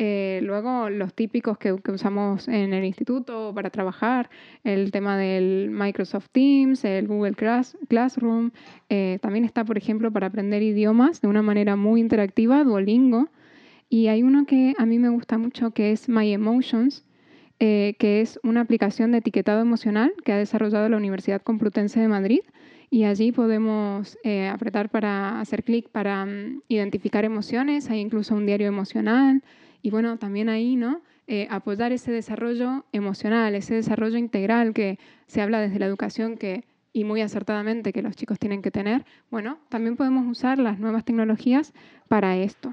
Eh, 0.00 0.38
luego 0.44 0.88
los 0.90 1.12
típicos 1.14 1.58
que, 1.58 1.72
usamos 1.72 2.46
en 2.46 2.72
el 2.72 2.84
instituto 2.84 3.50
para 3.52 3.70
trabajar, 3.70 4.30
el 4.62 4.92
tema 4.92 5.16
del 5.18 5.70
Microsoft 5.72 6.28
Teams, 6.30 6.84
el 6.84 7.08
Google 7.08 7.34
Classroom, 7.88 8.52
también 9.20 9.44
está, 9.44 9.64
por 9.64 9.76
ejemplo, 9.76 10.12
para 10.12 10.28
aprender 10.28 10.62
idiomas 10.62 11.20
de 11.20 11.26
una 11.26 11.42
manera 11.42 11.74
muy 11.74 12.00
interactiva, 12.00 12.62
Duolingo, 12.62 13.28
y 13.88 14.08
hay 14.08 14.22
uno 14.22 14.44
que 14.46 14.74
a 14.78 14.86
mí 14.86 14.98
me 14.98 15.08
gusta 15.08 15.38
mucho 15.38 15.70
que 15.70 15.92
es 15.92 16.08
My 16.08 16.32
Emotions, 16.32 17.04
eh, 17.60 17.96
que 17.98 18.20
es 18.20 18.38
una 18.42 18.60
aplicación 18.60 19.12
de 19.12 19.18
etiquetado 19.18 19.60
emocional 19.60 20.12
que 20.24 20.32
ha 20.32 20.36
desarrollado 20.36 20.88
la 20.88 20.96
Universidad 20.96 21.42
Complutense 21.42 21.98
de 21.98 22.08
Madrid. 22.08 22.40
Y 22.90 23.04
allí 23.04 23.32
podemos 23.32 24.16
eh, 24.24 24.48
apretar 24.48 24.90
para 24.90 25.40
hacer 25.40 25.64
clic 25.64 25.88
para 25.90 26.24
mm, 26.24 26.62
identificar 26.68 27.24
emociones, 27.24 27.90
hay 27.90 28.00
incluso 28.00 28.34
un 28.34 28.46
diario 28.46 28.68
emocional. 28.68 29.42
Y 29.82 29.90
bueno, 29.90 30.18
también 30.18 30.48
ahí, 30.48 30.76
¿no? 30.76 31.02
Eh, 31.26 31.46
apoyar 31.50 31.92
ese 31.92 32.12
desarrollo 32.12 32.84
emocional, 32.92 33.54
ese 33.54 33.74
desarrollo 33.74 34.18
integral 34.18 34.72
que 34.72 34.98
se 35.26 35.42
habla 35.42 35.60
desde 35.60 35.78
la 35.78 35.86
educación 35.86 36.36
que 36.36 36.64
y 36.92 37.04
muy 37.04 37.20
acertadamente 37.20 37.92
que 37.92 38.02
los 38.02 38.16
chicos 38.16 38.38
tienen 38.38 38.62
que 38.62 38.70
tener, 38.70 39.04
bueno, 39.30 39.58
también 39.68 39.96
podemos 39.96 40.26
usar 40.26 40.58
las 40.58 40.78
nuevas 40.78 41.04
tecnologías 41.04 41.74
para 42.08 42.36
esto. 42.38 42.72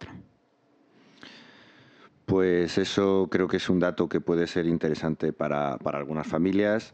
Pues 2.25 2.79
eso 2.79 3.29
creo 3.31 3.47
que 3.47 3.59
es 3.59 3.71
un 3.71 3.79
dato 3.79 4.09
que 4.09 4.21
puede 4.21 4.49
ser 4.49 4.67
interesante 4.67 5.33
para, 5.33 5.79
para 5.79 5.99
algunas 5.99 6.27
familias. 6.27 6.93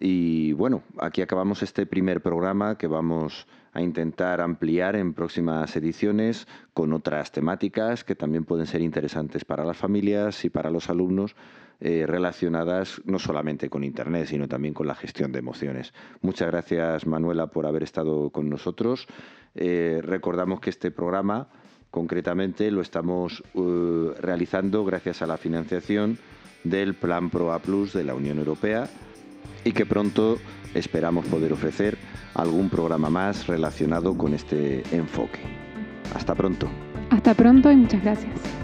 Y 0.00 0.52
bueno, 0.54 0.82
aquí 0.98 1.22
acabamos 1.22 1.62
este 1.62 1.86
primer 1.86 2.20
programa 2.20 2.76
que 2.76 2.88
vamos 2.88 3.46
a 3.72 3.80
intentar 3.80 4.40
ampliar 4.40 4.96
en 4.96 5.14
próximas 5.14 5.76
ediciones 5.76 6.48
con 6.72 6.92
otras 6.92 7.30
temáticas 7.30 8.02
que 8.02 8.16
también 8.16 8.44
pueden 8.44 8.66
ser 8.66 8.80
interesantes 8.80 9.44
para 9.44 9.64
las 9.64 9.76
familias 9.76 10.44
y 10.44 10.50
para 10.50 10.70
los 10.70 10.90
alumnos 10.90 11.36
eh, 11.80 12.04
relacionadas 12.06 13.02
no 13.04 13.18
solamente 13.18 13.68
con 13.68 13.84
Internet, 13.84 14.26
sino 14.26 14.48
también 14.48 14.74
con 14.74 14.86
la 14.86 14.94
gestión 14.94 15.32
de 15.32 15.40
emociones. 15.40 15.92
Muchas 16.22 16.48
gracias, 16.48 17.06
Manuela, 17.06 17.48
por 17.48 17.66
haber 17.66 17.82
estado 17.82 18.30
con 18.30 18.48
nosotros. 18.48 19.06
Eh, 19.54 20.00
recordamos 20.02 20.60
que 20.60 20.70
este 20.70 20.90
programa, 20.90 21.48
concretamente, 21.90 22.70
lo 22.70 22.80
estamos 22.80 23.42
uh, 23.54 24.10
realizando 24.20 24.84
gracias 24.84 25.22
a 25.22 25.26
la 25.26 25.36
financiación 25.36 26.18
del 26.64 26.94
Plan 26.94 27.30
ProA 27.30 27.58
Plus 27.60 27.92
de 27.92 28.04
la 28.04 28.14
Unión 28.14 28.38
Europea 28.38 28.88
y 29.64 29.72
que 29.72 29.86
pronto 29.86 30.38
esperamos 30.74 31.26
poder 31.26 31.52
ofrecer 31.52 31.98
algún 32.34 32.68
programa 32.68 33.10
más 33.10 33.46
relacionado 33.46 34.16
con 34.16 34.34
este 34.34 34.82
enfoque. 34.90 35.40
Hasta 36.14 36.34
pronto. 36.34 36.68
Hasta 37.10 37.34
pronto 37.34 37.70
y 37.70 37.76
muchas 37.76 38.02
gracias. 38.02 38.63